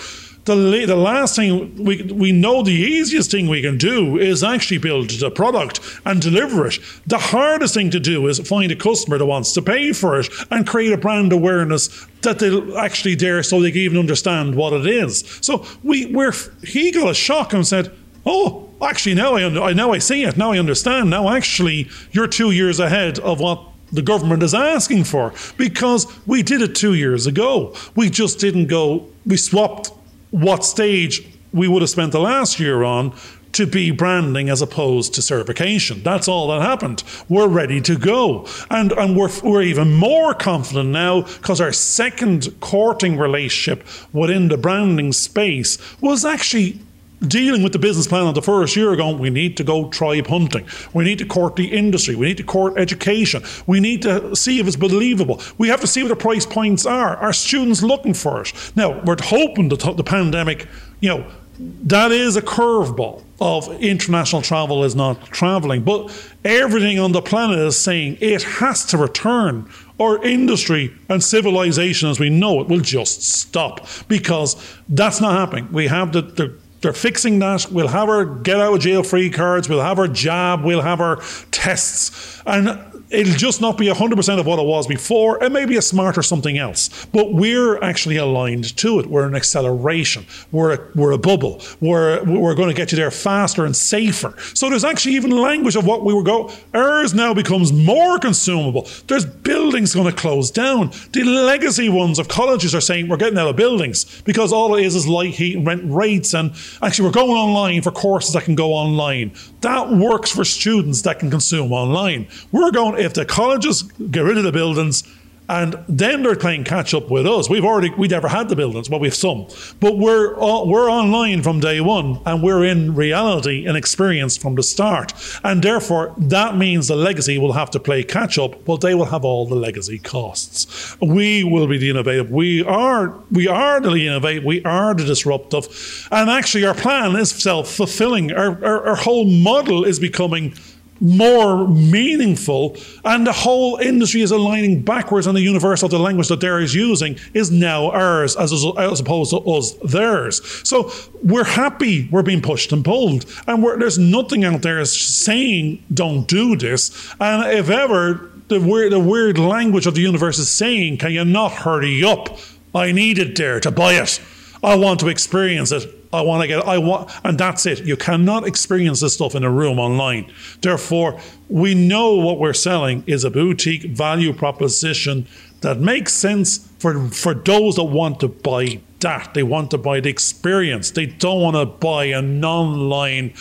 the, 0.55 0.85
the 0.85 0.95
last 0.95 1.35
thing 1.35 1.75
we, 1.75 2.03
we 2.03 2.31
know 2.31 2.63
the 2.63 2.71
easiest 2.71 3.31
thing 3.31 3.47
we 3.47 3.61
can 3.61 3.77
do 3.77 4.17
is 4.17 4.43
actually 4.43 4.77
build 4.77 5.09
the 5.09 5.29
product 5.29 5.79
and 6.05 6.21
deliver 6.21 6.67
it. 6.67 6.79
The 7.05 7.17
hardest 7.17 7.73
thing 7.73 7.89
to 7.91 7.99
do 7.99 8.27
is 8.27 8.39
find 8.47 8.71
a 8.71 8.75
customer 8.75 9.17
that 9.17 9.25
wants 9.25 9.51
to 9.53 9.61
pay 9.61 9.91
for 9.93 10.19
it 10.19 10.29
and 10.49 10.65
create 10.65 10.93
a 10.93 10.97
brand 10.97 11.33
awareness 11.33 12.07
that 12.21 12.39
they'll 12.39 12.77
actually 12.77 13.15
dare 13.15 13.43
so 13.43 13.61
they 13.61 13.71
can 13.71 13.81
even 13.81 13.97
understand 13.97 14.55
what 14.55 14.73
it 14.73 14.87
is. 14.87 15.39
So 15.41 15.65
we 15.83 16.05
we're 16.07 16.33
he 16.63 16.91
got 16.91 17.09
a 17.09 17.13
shock 17.13 17.53
and 17.53 17.67
said, 17.67 17.91
"Oh, 18.25 18.69
actually 18.81 19.15
now 19.15 19.35
I 19.35 19.73
now 19.73 19.91
I 19.91 19.97
see 19.97 20.23
it. 20.23 20.37
Now 20.37 20.51
I 20.51 20.59
understand. 20.59 21.09
Now 21.09 21.29
actually 21.29 21.89
you're 22.11 22.27
2 22.27 22.51
years 22.51 22.79
ahead 22.79 23.19
of 23.19 23.39
what 23.39 23.63
the 23.91 24.01
government 24.01 24.43
is 24.43 24.53
asking 24.53 25.05
for 25.05 25.33
because 25.57 26.07
we 26.25 26.43
did 26.43 26.61
it 26.61 26.75
2 26.75 26.93
years 26.93 27.27
ago. 27.27 27.73
We 27.95 28.09
just 28.09 28.39
didn't 28.39 28.67
go 28.67 29.07
we 29.25 29.35
swapped 29.37 29.91
what 30.31 30.65
stage 30.65 31.25
we 31.53 31.67
would 31.67 31.81
have 31.81 31.89
spent 31.89 32.11
the 32.11 32.19
last 32.19 32.59
year 32.59 32.83
on 32.83 33.13
to 33.53 33.65
be 33.65 33.89
branding 33.89 34.49
as 34.49 34.61
opposed 34.61 35.13
to 35.15 35.21
certification. 35.21 36.03
That's 36.03 36.27
all 36.27 36.49
that 36.49 36.61
happened. 36.61 37.03
We're 37.27 37.47
ready 37.47 37.81
to 37.81 37.97
go. 37.97 38.45
And, 38.69 38.91
and 38.91 39.17
we're, 39.17 39.31
we're 39.43 39.63
even 39.63 39.93
more 39.93 40.33
confident 40.33 40.89
now 40.89 41.21
because 41.21 41.59
our 41.59 41.73
second 41.73 42.53
courting 42.59 43.17
relationship 43.17 43.87
within 44.13 44.49
the 44.49 44.57
branding 44.57 45.11
space 45.11 45.79
was 46.01 46.23
actually 46.23 46.79
dealing 47.25 47.63
with 47.63 47.73
the 47.73 47.79
business 47.79 48.07
plan 48.07 48.27
of 48.27 48.35
the 48.35 48.41
first 48.41 48.75
year 48.75 48.95
going, 48.95 49.17
we 49.17 49.29
need 49.29 49.57
to 49.57 49.63
go 49.63 49.89
tribe 49.89 50.27
hunting. 50.27 50.67
We 50.93 51.03
need 51.03 51.19
to 51.19 51.25
court 51.25 51.55
the 51.55 51.67
industry. 51.67 52.15
We 52.15 52.27
need 52.27 52.37
to 52.37 52.43
court 52.43 52.77
education. 52.77 53.43
We 53.65 53.79
need 53.79 54.01
to 54.03 54.35
see 54.35 54.59
if 54.59 54.67
it's 54.67 54.75
believable. 54.75 55.41
We 55.57 55.67
have 55.69 55.81
to 55.81 55.87
see 55.87 56.03
what 56.03 56.09
the 56.09 56.15
price 56.15 56.45
points 56.45 56.85
are. 56.85 57.17
Are 57.17 57.33
students 57.33 57.81
looking 57.81 58.13
for 58.13 58.41
it? 58.41 58.53
Now, 58.75 59.01
we're 59.03 59.17
hoping 59.21 59.69
that 59.69 59.79
the 59.79 60.03
pandemic, 60.03 60.67
you 60.99 61.09
know, 61.09 61.31
that 61.59 62.11
is 62.11 62.35
a 62.35 62.41
curveball 62.41 63.23
of 63.39 63.67
international 63.81 64.41
travel 64.41 64.83
is 64.83 64.95
not 64.95 65.25
traveling. 65.27 65.83
But 65.83 66.11
everything 66.45 66.99
on 66.99 67.11
the 67.11 67.21
planet 67.21 67.59
is 67.59 67.79
saying 67.79 68.17
it 68.21 68.43
has 68.43 68.85
to 68.85 68.97
return. 68.97 69.69
Our 69.99 70.23
industry 70.23 70.93
and 71.09 71.23
civilization 71.23 72.09
as 72.09 72.19
we 72.19 72.29
know 72.29 72.61
it 72.61 72.67
will 72.67 72.81
just 72.81 73.23
stop 73.23 73.87
because 74.07 74.77
that's 74.89 75.19
not 75.19 75.33
happening. 75.33 75.71
We 75.71 75.87
have 75.87 76.11
the, 76.11 76.21
the 76.21 76.57
they're 76.81 76.93
fixing 76.93 77.39
that. 77.39 77.67
We'll 77.71 77.87
have 77.87 78.09
our 78.09 78.25
get 78.25 78.59
out 78.59 78.75
of 78.75 78.79
jail 78.79 79.03
free 79.03 79.29
cards. 79.29 79.67
We'll 79.67 79.81
have 79.81 79.99
our 79.99 80.07
jab. 80.07 80.63
We'll 80.63 80.81
have 80.81 81.01
our 81.01 81.21
tests. 81.51 82.41
And 82.45 82.96
it'll 83.09 83.33
just 83.33 83.61
not 83.61 83.77
be 83.77 83.87
100% 83.87 84.39
of 84.39 84.45
what 84.45 84.59
it 84.59 84.65
was 84.65 84.87
before. 84.87 85.43
It 85.43 85.51
may 85.51 85.65
be 85.65 85.77
a 85.77 85.81
smart 85.81 86.17
or 86.17 86.23
something 86.23 86.57
else. 86.57 87.05
But 87.07 87.33
we're 87.33 87.81
actually 87.81 88.17
aligned 88.17 88.75
to 88.77 88.99
it. 88.99 89.07
We're 89.07 89.27
an 89.27 89.35
acceleration. 89.35 90.25
We're 90.51 90.73
a, 90.73 90.91
we're 90.95 91.11
a 91.11 91.17
bubble. 91.17 91.61
We're, 91.79 92.23
we're 92.23 92.55
going 92.55 92.69
to 92.69 92.75
get 92.75 92.91
you 92.91 92.97
there 92.97 93.11
faster 93.11 93.65
and 93.65 93.75
safer. 93.75 94.35
So 94.53 94.69
there's 94.69 94.83
actually 94.83 95.15
even 95.15 95.31
language 95.31 95.75
of 95.75 95.85
what 95.85 96.03
we 96.03 96.13
were 96.13 96.23
going. 96.23 96.53
Ours 96.73 97.13
now 97.13 97.33
becomes 97.33 97.71
more 97.71 98.19
consumable. 98.19 98.87
There's 99.07 99.25
buildings 99.25 99.93
going 99.93 100.13
to 100.13 100.15
close 100.15 100.51
down. 100.51 100.91
The 101.13 101.23
legacy 101.23 101.89
ones 101.89 102.19
of 102.19 102.27
colleges 102.27 102.75
are 102.75 102.81
saying 102.81 103.07
we're 103.07 103.17
getting 103.17 103.37
out 103.37 103.47
of 103.47 103.55
buildings 103.55 104.21
because 104.23 104.51
all 104.51 104.75
it 104.75 104.85
is 104.85 104.95
is 104.95 105.07
light, 105.07 105.33
heat, 105.33 105.55
and 105.55 105.65
rent 105.65 105.83
rates. 105.85 106.33
And 106.33 106.51
actually, 106.81 107.05
we're 107.05 107.13
going 107.13 107.31
online 107.31 107.81
for 107.81 107.91
courses 107.91 108.33
that 108.33 108.43
can 108.43 108.55
go 108.55 108.73
online. 108.73 109.31
That 109.61 109.91
works 109.91 110.31
for 110.31 110.43
students 110.43 111.01
that 111.03 111.19
can 111.19 111.31
consume 111.31 111.71
online. 111.71 112.27
We're 112.51 112.71
going 112.71 112.96
if 112.97 113.13
the 113.13 113.25
colleges 113.25 113.83
get 113.83 114.21
rid 114.21 114.37
of 114.37 114.43
the 114.43 114.51
buildings 114.51 115.03
and 115.49 115.75
then 115.87 116.23
they're 116.23 116.35
playing 116.35 116.63
catch 116.63 116.93
up 116.93 117.09
with 117.09 117.25
us. 117.25 117.49
We've 117.49 117.63
already 117.63 117.89
we 117.91 118.07
never 118.07 118.27
had 118.27 118.49
the 118.49 118.55
buildings, 118.55 118.89
well 118.89 118.99
we've 118.99 119.15
some, 119.15 119.47
but 119.79 119.97
we're 119.97 120.35
uh, 120.39 120.65
we're 120.65 120.89
online 120.89 121.41
from 121.41 121.59
day 121.59 121.79
one, 121.79 122.19
and 122.25 122.43
we're 122.43 122.65
in 122.65 122.95
reality 122.95 123.65
and 123.65 123.77
experience 123.77 124.37
from 124.37 124.55
the 124.55 124.63
start, 124.63 125.13
and 125.43 125.63
therefore 125.63 126.13
that 126.17 126.57
means 126.57 126.87
the 126.87 126.95
legacy 126.95 127.37
will 127.37 127.53
have 127.53 127.71
to 127.71 127.79
play 127.79 128.03
catch 128.03 128.37
up, 128.37 128.65
but 128.65 128.81
they 128.81 128.93
will 128.93 129.05
have 129.05 129.23
all 129.23 129.45
the 129.45 129.55
legacy 129.55 129.99
costs. 129.99 130.97
We 131.01 131.43
will 131.43 131.67
be 131.67 131.77
the 131.77 131.89
innovative. 131.89 132.29
We 132.29 132.63
are 132.63 133.13
we 133.31 133.47
are 133.47 133.79
the 133.79 134.07
innovative. 134.07 134.43
We 134.43 134.63
are 134.63 134.93
the 134.93 135.05
disruptive, 135.05 136.07
and 136.11 136.29
actually 136.29 136.65
our 136.65 136.75
plan 136.75 137.15
is 137.15 137.31
self 137.31 137.71
fulfilling. 137.71 138.31
Our, 138.33 138.63
our 138.65 138.87
our 138.87 138.95
whole 138.95 139.25
model 139.25 139.85
is 139.85 139.99
becoming 139.99 140.53
more 140.99 141.67
meaningful 141.67 142.75
and 143.05 143.25
the 143.25 143.33
whole 143.33 143.77
industry 143.77 144.21
is 144.21 144.31
aligning 144.31 144.81
backwards 144.81 145.27
on 145.27 145.35
the 145.35 145.41
universal 145.41 145.89
the 145.89 145.99
language 145.99 146.27
that 146.27 146.41
they're 146.41 146.61
using 146.61 147.17
is 147.33 147.51
now 147.51 147.89
ours 147.91 148.35
as, 148.35 148.51
as 148.77 148.99
opposed 148.99 149.31
to 149.31 149.37
us 149.37 149.73
theirs. 149.83 150.41
So 150.67 150.91
we're 151.23 151.43
happy 151.43 152.07
we're 152.11 152.23
being 152.23 152.41
pushed 152.41 152.71
and 152.71 152.83
pulled 152.83 153.25
and 153.47 153.63
there's 153.81 153.97
nothing 153.97 154.43
out 154.43 154.61
there 154.61 154.83
saying 154.85 155.83
don't 155.93 156.27
do 156.27 156.55
this. 156.55 157.13
And 157.19 157.51
if 157.57 157.69
ever 157.69 158.31
the 158.47 158.59
weird, 158.59 158.91
the 158.91 158.99
weird 158.99 159.37
language 159.37 159.87
of 159.87 159.95
the 159.95 160.01
universe 160.01 160.39
is 160.39 160.49
saying 160.49 160.97
can 160.97 161.11
you 161.11 161.25
not 161.25 161.51
hurry 161.51 162.03
up? 162.03 162.37
I 162.73 162.91
need 162.91 163.17
it 163.17 163.35
there 163.35 163.59
to 163.61 163.71
buy 163.71 163.93
it. 163.93 164.21
I 164.63 164.75
want 164.75 164.99
to 165.01 165.07
experience 165.07 165.71
it 165.71 165.96
I 166.17 166.21
want 166.21 166.41
to 166.41 166.47
get, 166.47 166.65
I 166.65 166.77
want, 166.77 167.11
and 167.23 167.37
that's 167.37 167.65
it. 167.65 167.85
You 167.85 167.95
cannot 167.95 168.47
experience 168.47 169.01
this 169.01 169.13
stuff 169.13 169.35
in 169.35 169.43
a 169.43 169.51
room 169.51 169.79
online. 169.79 170.31
Therefore, 170.61 171.19
we 171.47 171.75
know 171.75 172.15
what 172.15 172.39
we're 172.39 172.53
selling 172.53 173.03
is 173.07 173.23
a 173.23 173.29
boutique 173.29 173.83
value 173.83 174.33
proposition 174.33 175.27
that 175.61 175.79
makes 175.79 176.13
sense 176.13 176.67
for, 176.79 177.07
for 177.09 177.33
those 177.33 177.75
that 177.75 177.85
want 177.85 178.19
to 178.21 178.27
buy 178.27 178.81
that. 178.99 179.33
They 179.33 179.43
want 179.43 179.71
to 179.71 179.77
buy 179.77 179.99
the 179.99 180.09
experience. 180.09 180.91
They 180.91 181.05
don't 181.05 181.41
want 181.41 181.55
to 181.55 181.65
buy 181.65 182.05
an 182.05 182.43
online 182.43 183.33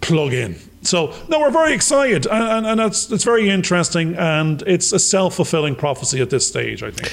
plug 0.00 0.32
in. 0.32 0.56
So 0.86 1.12
no, 1.28 1.40
we're 1.40 1.50
very 1.50 1.74
excited, 1.74 2.26
and, 2.26 2.42
and, 2.42 2.66
and 2.66 2.80
it's 2.80 3.10
it's 3.10 3.24
very 3.24 3.50
interesting, 3.50 4.14
and 4.14 4.62
it's 4.66 4.92
a 4.92 4.98
self 4.98 5.34
fulfilling 5.34 5.74
prophecy 5.74 6.20
at 6.20 6.30
this 6.30 6.46
stage. 6.46 6.82
I 6.82 6.90
think. 6.90 7.12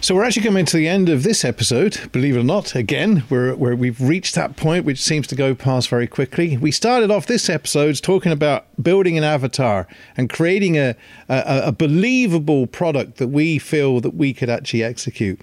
So 0.00 0.14
we're 0.14 0.24
actually 0.24 0.44
coming 0.44 0.66
to 0.66 0.76
the 0.76 0.86
end 0.86 1.08
of 1.08 1.22
this 1.22 1.44
episode. 1.44 2.10
Believe 2.12 2.36
it 2.36 2.40
or 2.40 2.44
not, 2.44 2.74
again, 2.76 3.24
we're, 3.28 3.56
where 3.56 3.74
we've 3.74 4.00
reached 4.00 4.34
that 4.36 4.54
point, 4.56 4.84
which 4.84 5.02
seems 5.02 5.26
to 5.28 5.34
go 5.34 5.54
past 5.54 5.88
very 5.88 6.06
quickly. 6.06 6.56
We 6.56 6.70
started 6.70 7.10
off 7.10 7.26
this 7.26 7.50
episode 7.50 8.00
talking 8.02 8.30
about 8.30 8.66
building 8.80 9.18
an 9.18 9.24
avatar 9.24 9.88
and 10.16 10.30
creating 10.30 10.76
a, 10.76 10.94
a, 11.28 11.62
a 11.64 11.72
believable 11.72 12.68
product 12.68 13.16
that 13.16 13.28
we 13.28 13.58
feel 13.58 14.00
that 14.00 14.14
we 14.14 14.32
could 14.32 14.50
actually 14.50 14.84
execute. 14.84 15.40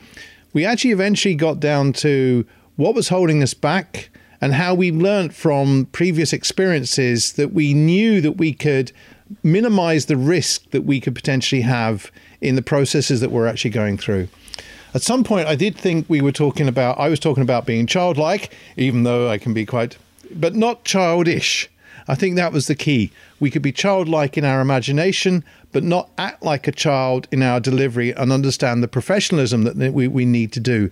We 0.53 0.65
actually 0.65 0.91
eventually 0.91 1.35
got 1.35 1.59
down 1.59 1.91
to 1.93 2.45
what 2.75 2.95
was 2.95 3.09
holding 3.09 3.43
us 3.43 3.53
back 3.53 4.11
and 4.43 4.53
how 4.53 4.75
we 4.75 4.91
learned 4.91 5.33
from 5.33 5.85
previous 5.93 6.33
experiences 6.33 7.31
that 7.33 7.53
we 7.53 7.73
knew 7.73 8.19
that 8.19 8.33
we 8.33 8.51
could 8.51 8.91
minimize 9.41 10.07
the 10.07 10.17
risk 10.17 10.69
that 10.71 10.81
we 10.81 10.99
could 10.99 11.15
potentially 11.15 11.61
have 11.61 12.11
in 12.41 12.55
the 12.55 12.61
processes 12.61 13.21
that 13.21 13.31
we're 13.31 13.47
actually 13.47 13.71
going 13.71 13.97
through. 13.97 14.27
At 14.93 15.01
some 15.01 15.23
point, 15.23 15.47
I 15.47 15.55
did 15.55 15.77
think 15.77 16.09
we 16.09 16.19
were 16.19 16.33
talking 16.33 16.67
about, 16.67 16.99
I 16.99 17.07
was 17.07 17.21
talking 17.21 17.41
about 17.41 17.65
being 17.65 17.87
childlike, 17.87 18.53
even 18.75 19.03
though 19.03 19.29
I 19.29 19.37
can 19.37 19.53
be 19.53 19.65
quite, 19.65 19.95
but 20.35 20.53
not 20.55 20.83
childish. 20.83 21.69
I 22.09 22.15
think 22.15 22.35
that 22.35 22.51
was 22.51 22.67
the 22.67 22.75
key. 22.75 23.13
We 23.39 23.49
could 23.49 23.61
be 23.61 23.71
childlike 23.71 24.37
in 24.37 24.43
our 24.43 24.59
imagination, 24.59 25.45
but 25.71 25.85
not 25.85 26.09
act 26.17 26.43
like 26.43 26.67
a 26.67 26.73
child 26.73 27.29
in 27.31 27.41
our 27.41 27.61
delivery 27.61 28.11
and 28.11 28.29
understand 28.29 28.83
the 28.83 28.89
professionalism 28.89 29.63
that 29.63 29.93
we, 29.93 30.09
we 30.09 30.25
need 30.25 30.51
to 30.51 30.59
do. 30.59 30.89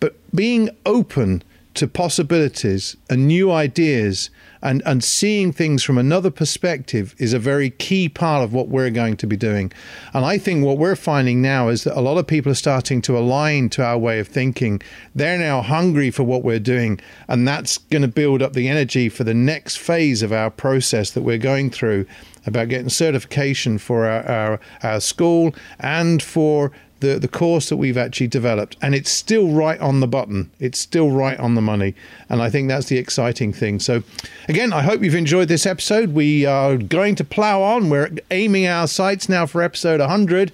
But 0.00 0.16
being 0.34 0.70
open 0.84 1.44
to 1.74 1.88
possibilities 1.88 2.96
and 3.10 3.26
new 3.26 3.50
ideas 3.50 4.30
and, 4.64 4.82
and 4.86 5.04
seeing 5.04 5.52
things 5.52 5.82
from 5.82 5.98
another 5.98 6.30
perspective 6.30 7.14
is 7.18 7.34
a 7.34 7.38
very 7.38 7.68
key 7.68 8.08
part 8.08 8.42
of 8.42 8.54
what 8.54 8.68
we're 8.68 8.90
going 8.90 9.16
to 9.18 9.26
be 9.26 9.36
doing. 9.36 9.70
And 10.14 10.24
I 10.24 10.38
think 10.38 10.64
what 10.64 10.78
we're 10.78 10.96
finding 10.96 11.42
now 11.42 11.68
is 11.68 11.84
that 11.84 11.98
a 11.98 12.00
lot 12.00 12.16
of 12.16 12.26
people 12.26 12.50
are 12.50 12.56
starting 12.56 13.02
to 13.02 13.18
align 13.18 13.68
to 13.70 13.84
our 13.84 13.98
way 13.98 14.18
of 14.18 14.26
thinking. 14.26 14.80
They're 15.14 15.38
now 15.38 15.60
hungry 15.60 16.10
for 16.10 16.22
what 16.22 16.42
we're 16.42 16.58
doing, 16.58 16.98
and 17.28 17.46
that's 17.46 17.76
going 17.76 18.02
to 18.02 18.08
build 18.08 18.40
up 18.40 18.54
the 18.54 18.68
energy 18.68 19.10
for 19.10 19.22
the 19.22 19.34
next 19.34 19.76
phase 19.76 20.22
of 20.22 20.32
our 20.32 20.50
process 20.50 21.10
that 21.10 21.22
we're 21.22 21.36
going 21.36 21.70
through 21.70 22.06
about 22.46 22.68
getting 22.68 22.88
certification 22.88 23.76
for 23.76 24.06
our, 24.06 24.26
our, 24.26 24.60
our 24.82 25.00
school 25.00 25.54
and 25.78 26.22
for 26.22 26.72
the, 27.04 27.18
the 27.18 27.28
course 27.28 27.68
that 27.68 27.76
we've 27.76 27.98
actually 27.98 28.28
developed. 28.28 28.76
And 28.82 28.94
it's 28.94 29.10
still 29.10 29.48
right 29.48 29.78
on 29.80 30.00
the 30.00 30.08
button, 30.08 30.50
it's 30.58 30.78
still 30.78 31.10
right 31.10 31.38
on 31.38 31.54
the 31.54 31.60
money. 31.60 31.94
And 32.28 32.42
I 32.42 32.50
think 32.50 32.68
that's 32.68 32.86
the 32.86 32.98
exciting 32.98 33.52
thing. 33.52 33.78
So, 33.78 34.02
again, 34.48 34.72
I 34.72 34.82
hope 34.82 35.02
you've 35.02 35.14
enjoyed 35.14 35.48
this 35.48 35.66
episode. 35.66 36.10
We 36.10 36.46
are 36.46 36.76
going 36.76 37.14
to 37.16 37.24
plow 37.24 37.62
on. 37.62 37.90
We're 37.90 38.10
aiming 38.30 38.66
our 38.66 38.88
sights 38.88 39.28
now 39.28 39.46
for 39.46 39.62
episode 39.62 40.00
100. 40.00 40.50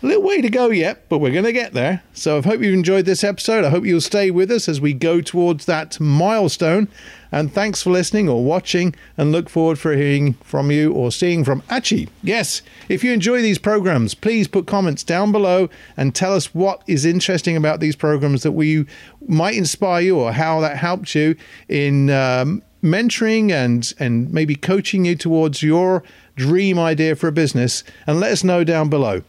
A 0.00 0.06
little 0.06 0.22
way 0.22 0.40
to 0.40 0.48
go 0.48 0.70
yet, 0.70 1.08
but 1.08 1.18
we're 1.18 1.32
going 1.32 1.44
to 1.44 1.52
get 1.52 1.72
there. 1.72 2.04
So 2.12 2.38
I 2.38 2.42
hope 2.42 2.60
you've 2.60 2.72
enjoyed 2.72 3.04
this 3.04 3.24
episode. 3.24 3.64
I 3.64 3.70
hope 3.70 3.84
you'll 3.84 4.00
stay 4.00 4.30
with 4.30 4.48
us 4.48 4.68
as 4.68 4.80
we 4.80 4.92
go 4.92 5.20
towards 5.20 5.64
that 5.66 5.98
milestone. 5.98 6.86
And 7.32 7.52
thanks 7.52 7.82
for 7.82 7.90
listening 7.90 8.28
or 8.28 8.44
watching, 8.44 8.94
and 9.16 9.32
look 9.32 9.48
forward 9.50 9.76
for 9.76 9.96
hearing 9.96 10.34
from 10.34 10.70
you 10.70 10.92
or 10.92 11.10
seeing 11.10 11.42
from 11.42 11.64
Achi. 11.68 12.08
Yes, 12.22 12.62
if 12.88 13.02
you 13.02 13.12
enjoy 13.12 13.42
these 13.42 13.58
programs, 13.58 14.14
please 14.14 14.46
put 14.46 14.68
comments 14.68 15.02
down 15.02 15.32
below 15.32 15.68
and 15.96 16.14
tell 16.14 16.32
us 16.32 16.54
what 16.54 16.80
is 16.86 17.04
interesting 17.04 17.56
about 17.56 17.80
these 17.80 17.96
programs 17.96 18.44
that 18.44 18.52
we 18.52 18.86
might 19.26 19.56
inspire 19.56 20.00
you 20.00 20.16
or 20.16 20.32
how 20.32 20.60
that 20.60 20.76
helped 20.76 21.12
you 21.16 21.34
in 21.68 22.08
um, 22.08 22.62
mentoring 22.84 23.50
and 23.50 23.92
and 23.98 24.32
maybe 24.32 24.54
coaching 24.54 25.04
you 25.04 25.16
towards 25.16 25.60
your 25.60 26.04
dream 26.36 26.78
idea 26.78 27.16
for 27.16 27.26
a 27.26 27.32
business. 27.32 27.82
And 28.06 28.20
let 28.20 28.30
us 28.30 28.44
know 28.44 28.62
down 28.62 28.88
below. 28.88 29.22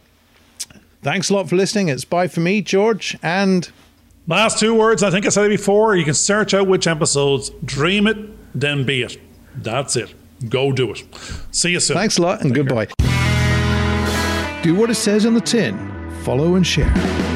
Thanks 1.02 1.30
a 1.30 1.34
lot 1.34 1.48
for 1.48 1.56
listening. 1.56 1.88
It's 1.88 2.04
bye 2.04 2.28
for 2.28 2.40
me, 2.40 2.60
George, 2.62 3.16
and 3.22 3.70
Last 4.26 4.60
two 4.60 4.74
words, 4.76 5.02
I 5.02 5.10
think 5.10 5.26
I 5.26 5.30
said 5.30 5.46
it 5.46 5.48
before. 5.48 5.96
You 5.96 6.04
can 6.04 6.14
search 6.14 6.54
out 6.54 6.68
which 6.68 6.86
episodes. 6.86 7.50
Dream 7.64 8.06
it, 8.06 8.16
then 8.58 8.84
be 8.84 9.02
it. 9.02 9.20
That's 9.56 9.96
it. 9.96 10.14
Go 10.48 10.70
do 10.70 10.92
it. 10.92 11.02
See 11.50 11.70
you 11.72 11.80
soon. 11.80 11.96
thanks 11.96 12.18
a 12.18 12.22
lot 12.22 12.40
and 12.42 12.54
Take 12.54 12.66
goodbye. 12.66 12.86
Do 14.62 14.74
what 14.76 14.88
it 14.90 14.94
says 14.94 15.26
on 15.26 15.34
the 15.34 15.40
tin. 15.40 15.76
Follow 16.22 16.54
and 16.54 16.66
share. 16.66 17.29